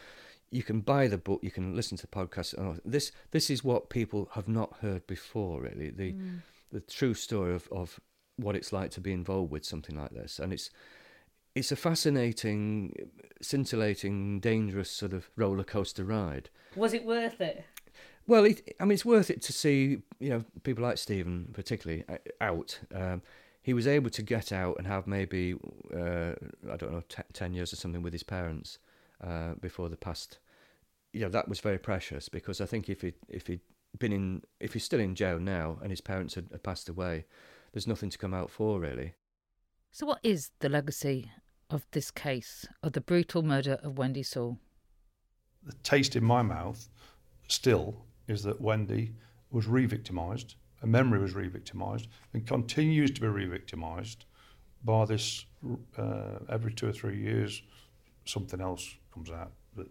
[0.51, 2.55] you can buy the book, you can listen to the podcast.
[2.59, 2.81] and.
[2.85, 5.91] This this is what people have not heard before, really.
[5.91, 6.41] The Mm.
[6.73, 8.01] the true story of, of
[8.37, 10.39] what it's like to be involved with something like this.
[10.41, 10.71] And it's
[11.55, 12.95] it's a fascinating,
[13.43, 16.49] scintillating, dangerous sort of roller coaster ride.
[16.77, 17.65] Was it worth it?
[18.31, 22.05] Well, it, I mean, it's worth it to see, you know, people like Stephen, particularly,
[22.09, 22.79] uh, out.
[22.95, 23.23] Um,
[23.61, 25.55] he was able to get out and have maybe,
[25.93, 26.35] uh,
[26.71, 28.79] I don't know, te- 10 years or something with his parents
[29.21, 30.39] uh, before the past.
[31.13, 33.63] You know, that was very precious because I think if he if he'd
[33.99, 37.25] been in, if he's still in jail now and his parents had, had passed away,
[37.73, 39.15] there's nothing to come out for, really.
[39.91, 41.33] So, what is the legacy
[41.69, 44.61] of this case of the brutal murder of Wendy Sewell?
[45.65, 46.89] The taste in my mouth
[47.49, 49.13] still is that Wendy
[49.51, 54.25] was re victimised, her memory was re victimised, and continues to be re victimised
[54.85, 55.45] by this
[55.99, 57.63] uh, every two or three years,
[58.25, 59.53] something else comes out.
[59.77, 59.89] That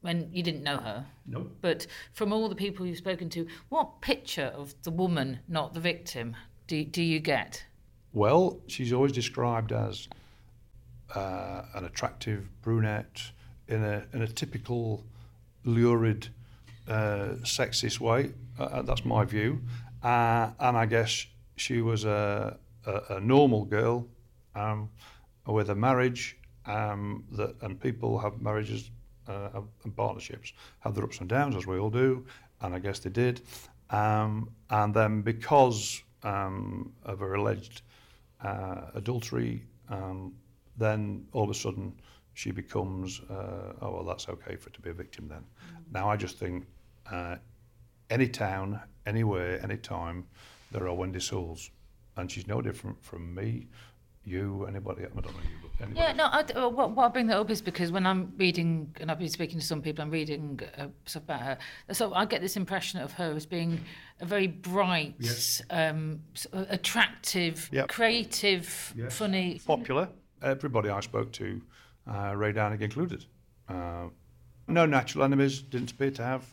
[0.00, 1.06] When you didn't know her?
[1.26, 1.56] Nope.
[1.60, 5.80] But from all the people you've spoken to, what picture of the woman, not the
[5.80, 6.34] victim,
[6.66, 7.64] do, do you get?
[8.12, 10.08] Well, she's always described as
[11.14, 13.22] uh, an attractive brunette
[13.68, 15.04] in a in a typical
[15.64, 16.28] lurid,
[16.88, 18.32] uh, sexist way.
[18.58, 19.60] Uh, that's my view,
[20.02, 21.26] uh, and I guess
[21.56, 24.06] she was a a, a normal girl
[24.54, 24.88] um,
[25.46, 26.36] with a marriage
[26.66, 28.90] um, that and people have marriages
[29.28, 32.24] uh, and partnerships have their ups and downs as we all do,
[32.60, 33.42] and I guess they did,
[33.90, 37.82] um, and then because um, of her alleged
[38.42, 40.34] uh, adultery, um,
[40.76, 41.92] then all of a sudden
[42.34, 45.44] she becomes, uh, oh, well, that's okay for it to be a victim then.
[45.92, 46.66] Now, I just think
[47.10, 47.36] uh,
[48.10, 50.24] any town, anywhere, any time,
[50.72, 51.70] there are Wendy Sewells,
[52.16, 53.66] and she's no different from me,
[54.24, 55.04] you, anybody.
[55.04, 56.00] I don't know you, but anybody.
[56.00, 56.24] Yeah, no.
[56.24, 59.18] I, uh, what, what I bring that up is because when I'm reading, and I've
[59.18, 61.58] been speaking to some people, I'm reading uh, stuff about her.
[61.92, 63.80] So I get this impression of her as being
[64.20, 65.62] a very bright, Yes.
[65.70, 66.20] um,
[66.52, 67.88] uh, attractive, Yep.
[67.88, 69.16] creative, Yes.
[69.16, 69.60] funny.
[69.64, 70.08] popular.
[70.42, 71.62] Everybody I spoke to,
[72.06, 73.24] uh, Ray Downing included.
[73.68, 74.08] Uh,
[74.66, 76.44] no natural enemies, didn't appear to have,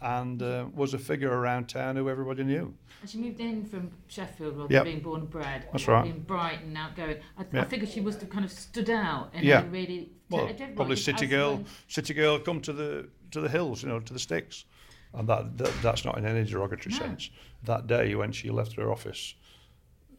[0.00, 2.74] and uh, was a figure around town who everybody knew.
[3.00, 4.84] And she moved in from Sheffield rather Yep.
[4.84, 5.68] than being born and bred.
[5.72, 6.02] That's right.
[6.04, 7.16] Being bright and outgoing.
[7.38, 7.64] I, I Yeah.
[7.64, 10.10] figured she must have kind of stood out and yeah, really.
[10.30, 13.98] well, probably city girl, when- city girl, come to the to the hills, you know,
[13.98, 14.64] to the sticks,
[15.12, 16.98] and that, that that's not in any derogatory No.
[17.00, 17.30] sense.
[17.64, 19.34] That day when she left her office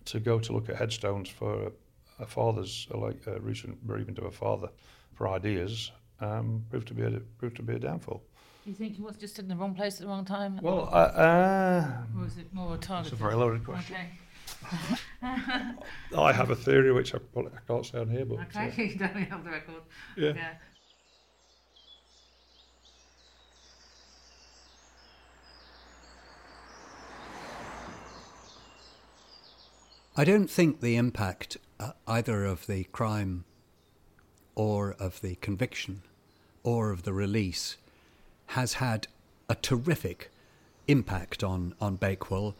[0.06, 1.72] to go to look at headstones for
[2.18, 4.70] her father's, uh, like a recent bereavement of her father,
[5.14, 8.24] for ideas, um, proved to be a proved to be a downfall.
[8.68, 10.60] Do you think he was just in the wrong place at the wrong time?
[10.62, 11.88] Well, uh, uh,
[12.18, 13.06] or was it more a target?
[13.06, 13.96] That's a very loaded question.
[13.96, 15.30] Okay.
[16.18, 18.96] I have a theory which I, probably, I can't say on here, but uh, you
[18.96, 19.84] don't have the record.
[20.18, 20.34] Yeah.
[30.18, 33.46] I don't think the impact uh, either of the crime
[34.56, 36.02] or of the conviction
[36.64, 37.78] or of the release
[38.48, 39.08] has had
[39.50, 40.32] a terrific
[40.88, 42.56] impact on, on Bakewell.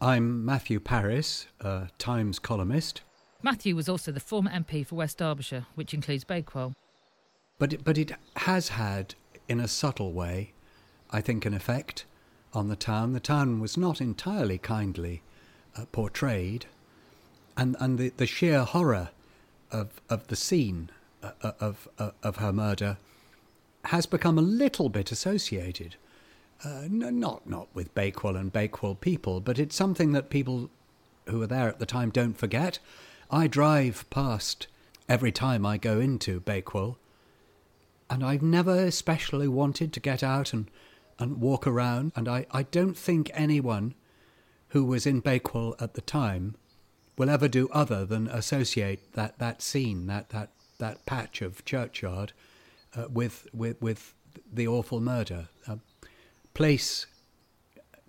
[0.00, 3.02] I'm Matthew Parris, a Times columnist,
[3.44, 6.72] Matthew was also the former MP for West Derbyshire, which includes Bakewell.
[7.58, 9.14] but it, but it has had,
[9.50, 10.54] in a subtle way,
[11.10, 12.06] I think, an effect
[12.54, 13.12] on the town.
[13.12, 15.20] The town was not entirely kindly
[15.76, 16.64] uh, portrayed,
[17.54, 19.10] and and the, the sheer horror
[19.70, 20.88] of of the scene
[21.22, 22.96] uh, uh, of uh, of her murder
[23.86, 25.96] has become a little bit associated.
[26.64, 30.70] Uh, not not with Bakewell and Bakewell people, but it's something that people
[31.26, 32.78] who were there at the time don't forget.
[33.30, 34.66] I drive past
[35.08, 36.98] every time I go into Bakewell,
[38.08, 40.70] and I've never especially wanted to get out and,
[41.18, 42.12] and walk around.
[42.16, 43.94] And I, I don't think anyone
[44.68, 46.56] who was in Bakewell at the time
[47.16, 52.32] will ever do other than associate that, that scene, that, that, that patch of churchyard,
[52.96, 54.14] uh, with, with, with
[54.52, 55.48] the awful murder.
[55.66, 55.76] Uh,
[56.54, 57.06] place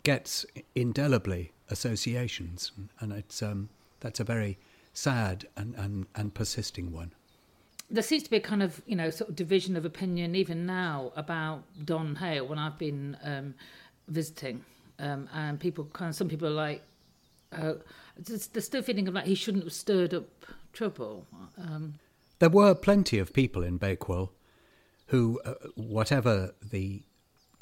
[0.03, 3.69] gets indelibly associations, and it's, um,
[3.99, 4.57] that's a very
[4.93, 7.11] sad and, and, and persisting one.
[7.89, 10.65] There seems to be a kind of, you know, sort of division of opinion even
[10.65, 13.53] now about Don Hale when I've been um,
[14.07, 14.63] visiting.
[14.97, 16.81] Um, and people kind of, some people are like,
[17.51, 17.73] uh,
[18.17, 20.25] there's, still feeling like he shouldn't have stirred up
[20.73, 21.25] trouble.
[21.57, 21.95] Um,
[22.39, 24.31] There were plenty of people in Bakewell
[25.07, 27.03] who, uh, whatever the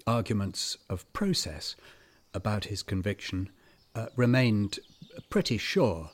[0.06, 1.76] arguments of process
[2.34, 3.50] about his conviction,
[3.96, 4.80] uh, remained
[5.30, 6.12] pretty sure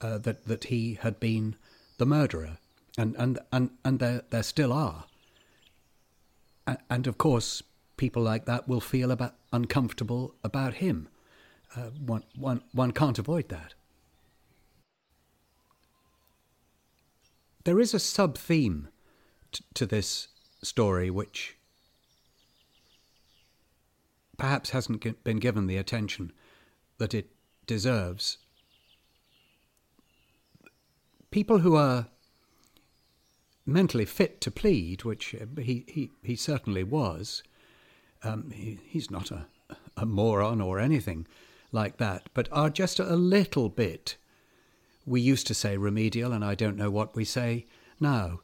[0.00, 1.56] uh, that that he had been
[1.98, 2.58] the murderer,
[2.98, 5.04] and and and and there there still are.
[6.66, 7.62] And, and of course,
[7.96, 11.08] people like that will feel about uncomfortable about him.
[11.76, 13.74] Uh, one one one can't avoid that.
[17.64, 18.88] There is a sub theme
[19.52, 20.28] t- to this
[20.62, 21.56] story which
[24.36, 26.32] perhaps hasn't been given the attention
[26.98, 27.30] that it
[27.66, 28.38] deserves.
[31.30, 32.06] People who are
[33.64, 37.42] mentally fit to plead, which uh, he, he, he certainly was,
[38.22, 39.46] um, he, he's not a,
[39.96, 41.26] a moron or anything
[41.70, 44.16] like that, but are just a little bit
[45.06, 47.66] we used to say remedial, and I don't know what we say
[47.98, 48.40] now.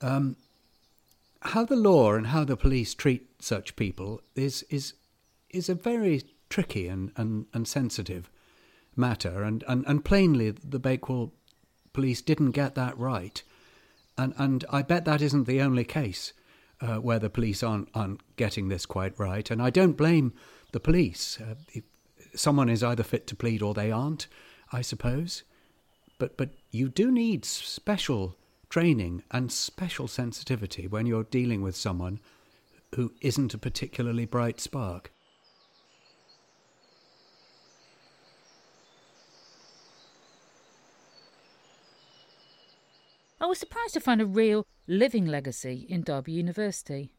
[0.00, 0.36] Um,
[1.42, 4.94] how the law and how the police treat such people is is
[5.50, 8.30] is a very tricky and, and, and sensitive
[8.96, 11.32] matter, and, and, and plainly the Bakewell
[11.92, 13.42] police didn't get that right,
[14.18, 16.32] and and I bet that isn't the only case
[16.80, 20.34] uh, where the police aren't aren't getting this quite right, and I don't blame
[20.72, 21.38] the police.
[21.40, 21.80] Uh,
[22.34, 24.26] someone is either fit to plead or they aren't,
[24.72, 25.42] I suppose.
[26.18, 28.36] But but you do need special
[28.70, 32.20] training and special sensitivity when you're dealing with someone
[32.94, 35.12] who isn't a particularly bright spark.
[43.40, 47.12] I was surprised to find a real living legacy in Derby University.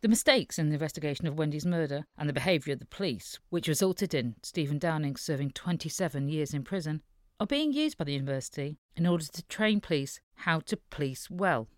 [0.00, 3.68] The mistakes in the investigation of Wendy's murder and the behaviour of the police, which
[3.68, 7.02] resulted in Stephen Downing serving 27 years in prison,
[7.40, 11.68] are being used by the university in order to train police how to police well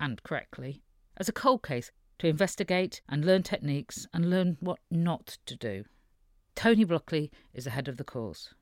[0.00, 0.82] and correctly
[1.16, 5.84] as a cold case to investigate and learn techniques and learn what not to do.
[6.54, 8.54] Tony Blockley is the head of the course.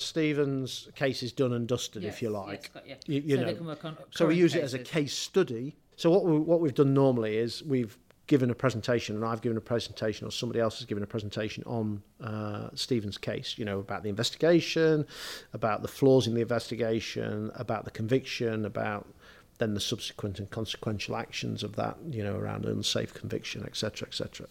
[0.00, 2.72] Stephen's case is done and dusted, Yes, if you yes, like.
[2.74, 2.96] got you.
[3.06, 4.78] You, you So know, they can work on so we current use it as a
[4.78, 5.76] case study.
[5.96, 7.98] So what we, what we've done normally is we've
[8.28, 11.64] given a presentation, and I've given a presentation, or somebody else has given a presentation
[11.66, 13.58] on uh, Stephen's case.
[13.58, 15.04] You know about the investigation,
[15.52, 19.06] about the flaws in the investigation, about the conviction, about
[19.58, 24.46] then the subsequent and consequential actions of that, you know, around unsafe conviction, etc., etc.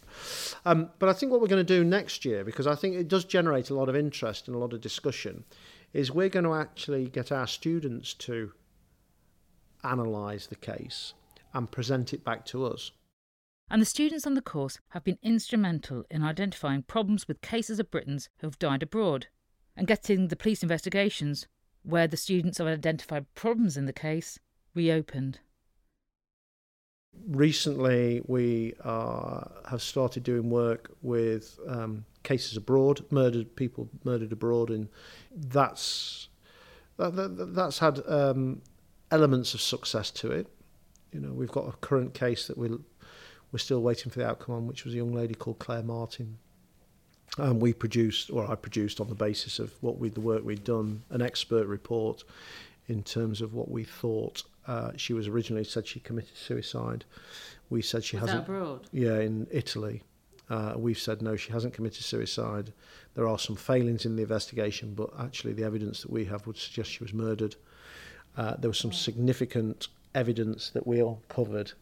[0.65, 3.07] Um, but I think what we're going to do next year, because I think it
[3.07, 5.45] does generate a lot of interest and a lot of discussion,
[5.93, 8.51] is we're going to actually get our students to
[9.83, 11.13] analyse the case
[11.53, 12.91] and present it back to us.
[13.69, 17.91] And the students on the course have been instrumental in identifying problems with cases of
[17.91, 19.27] Britons who have died abroad
[19.75, 21.47] and getting the police investigations,
[21.83, 24.39] where the students have identified problems in the case,
[24.73, 25.39] reopened.
[27.25, 34.69] recently we uh, have started doing work with um, cases abroad, murdered people murdered abroad,
[34.69, 34.87] and
[35.31, 36.29] that's
[36.97, 38.61] that, that, that's had um,
[39.11, 40.47] elements of success to it.
[41.11, 42.69] You know, we've got a current case that we
[43.51, 46.37] we're still waiting for the outcome on, which was a young lady called Claire Martin.
[47.37, 50.63] And we produced, or I produced on the basis of what we the work we'd
[50.63, 52.23] done, an expert report
[52.87, 54.43] in terms of what we thought.
[54.65, 57.05] Uh, she was originally said she committed suicide.
[57.69, 58.47] We said she Was hasn't.
[58.47, 58.87] abroad?
[58.91, 60.03] Yeah, in Italy.
[60.49, 62.71] Uh, we've said no, she hasn't committed suicide.
[63.15, 66.57] There are some failings in the investigation, but actually the evidence that we have would
[66.57, 67.55] suggest she was murdered.
[68.37, 71.73] Uh, there was some significant evidence that we uncovered,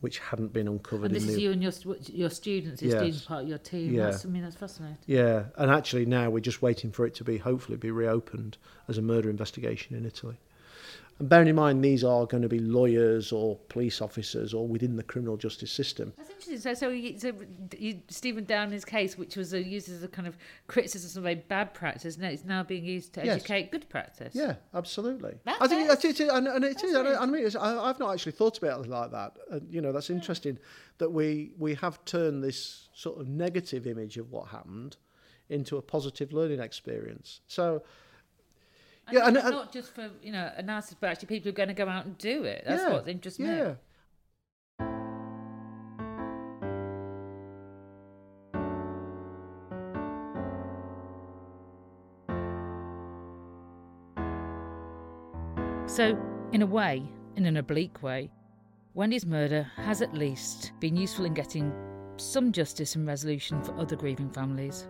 [0.00, 1.06] which hadn't been uncovered.
[1.06, 1.72] And this in is the, you and your
[2.12, 3.00] your students, your Yes.
[3.00, 3.94] students part of your team.
[3.94, 4.04] Yeah.
[4.10, 4.98] That's, I mean, that's fascinating.
[5.06, 8.56] Yeah, and actually now we're just waiting for it to be hopefully be reopened
[8.88, 10.38] as a murder investigation in Italy.
[11.20, 14.96] And bearing in mind these are going to be lawyers or police officers or within
[14.96, 16.12] the criminal justice system.
[16.16, 16.58] That's interesting.
[16.58, 17.32] So, so, you, so
[17.78, 21.34] you, Stephen Downing's case, which was uh, used as a kind of criticism of a
[21.36, 23.36] bad practice, now it's now being used to Yes.
[23.36, 24.34] educate good practice.
[24.34, 25.34] Yeah, absolutely.
[25.44, 25.88] That's I think it.
[25.88, 26.94] that's it, and, and it is.
[26.94, 29.36] And I, I mean, it's, I, I've not actually thought about it like that.
[29.50, 30.58] And, you know, that's interesting
[30.98, 34.96] that we we have turned this sort of negative image of what happened
[35.50, 37.40] into a positive learning experience.
[37.46, 37.82] So,
[39.10, 41.50] And yeah, not, and, and not just for you know analysis, but actually people who
[41.50, 42.64] are going to go out and do it.
[42.66, 43.46] That's Yeah, what interests me.
[43.46, 43.74] yeah.
[55.86, 56.16] So,
[56.52, 57.02] in a way,
[57.36, 58.30] in an oblique way,
[58.94, 61.72] Wendy's murder has at least been useful in getting
[62.16, 64.86] some justice and resolution for other grieving families.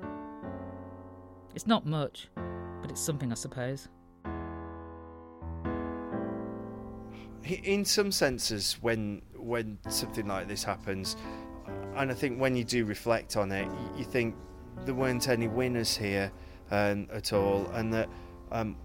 [1.54, 2.28] It's not much,
[2.82, 3.88] but it's something, I suppose.
[7.50, 11.16] In some senses when when something like this happens
[11.96, 14.34] and i think when you do reflect on it you, think
[14.84, 16.30] there weren't any winners here
[16.70, 18.08] um, at all and that
[18.52, 18.76] um,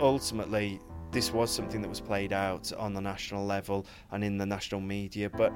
[0.00, 0.80] ultimately
[1.10, 4.80] this was something that was played out on the national level and in the national
[4.80, 5.52] media but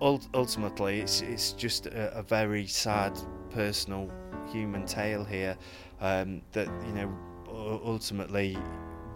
[0.00, 3.18] ultimately it's, it's just a, a very sad
[3.50, 4.10] personal
[4.50, 5.56] human tale here
[6.00, 7.12] um, that you know
[7.84, 8.58] ultimately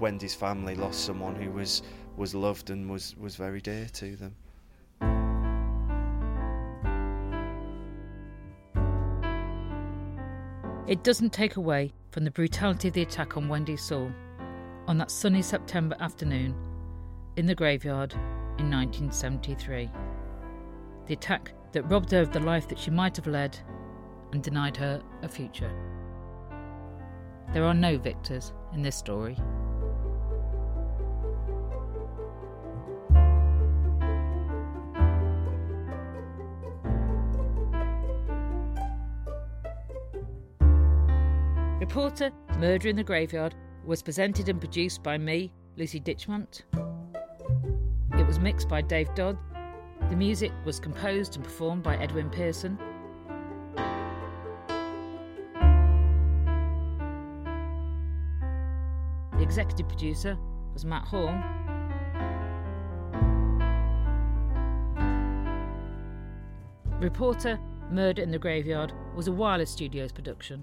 [0.01, 1.83] Wendy's family lost someone who was
[2.19, 4.35] was loved and was was very dear to them.
[10.89, 14.13] It doesn't take away from the brutality of the attack on Wendy Sewell
[14.89, 16.55] on that sunny September afternoon
[17.37, 18.15] in the graveyard
[18.59, 19.91] in 1973.
[21.07, 23.57] The attack that robbed her of the life that she might have led
[24.33, 25.71] and denied her a future.
[27.53, 29.37] There are no victors in this story.
[41.89, 46.65] Reporter Murder in the Graveyard was presented and produced by me, Lucy Ditchmont.
[48.13, 49.39] It was mixed by Dave Dodd.
[50.11, 52.79] The music was composed and performed by Edwin Pearson.
[59.33, 60.37] The executive producer
[60.75, 61.35] was Matt Hall.
[67.01, 67.59] Reporter
[67.91, 70.63] Murder in the Graveyard was a Wireless Studios production.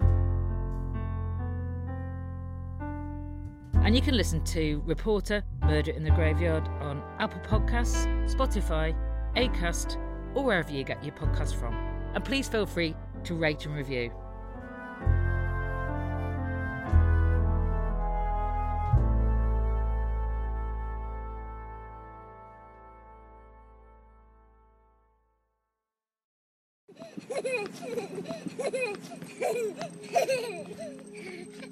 [3.86, 8.96] And you can listen to Reporter Murder in the Graveyard on Apple Podcasts, Spotify,
[9.36, 10.02] Acast,
[10.34, 11.76] or wherever you get your podcasts from.
[12.16, 12.96] And please feel free
[13.26, 14.12] to rate and review.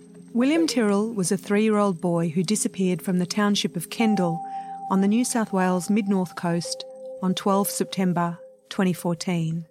[0.34, 4.44] William Tyrrell was a three year old boy who disappeared from the township of Kendall
[4.90, 6.84] on the New South Wales mid north coast
[7.22, 8.40] on 12 September
[8.70, 9.68] 2014.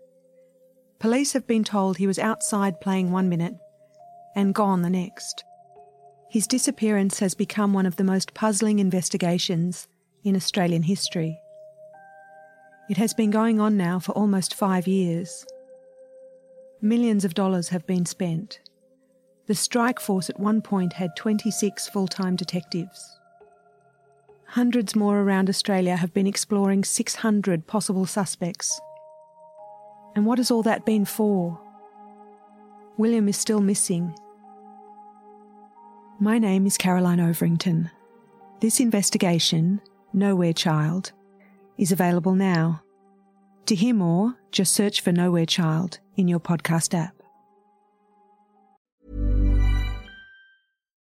[1.01, 3.57] Police have been told he was outside playing one minute
[4.37, 5.43] and gone the next.
[6.31, 9.89] His disappearance has become one of the most puzzling investigations
[10.23, 11.37] in Australian history.
[12.89, 15.45] It has been going on now for almost five years.
[16.81, 18.61] Millions of dollars have been spent.
[19.53, 23.19] The strike force at one point had 26 full time detectives.
[24.47, 28.81] Hundreds more around Australia have been exploring 600 possible suspects.
[30.17, 31.61] And what has all that been for?
[32.97, 34.19] William is still missing.
[36.19, 37.91] My name is Caroline Overington.
[38.61, 39.83] This investigation,
[40.15, 41.13] Nowhere Child,
[41.77, 42.83] is available now.
[43.67, 47.22] To hear more, just search for Nowhere Child in your podcast app.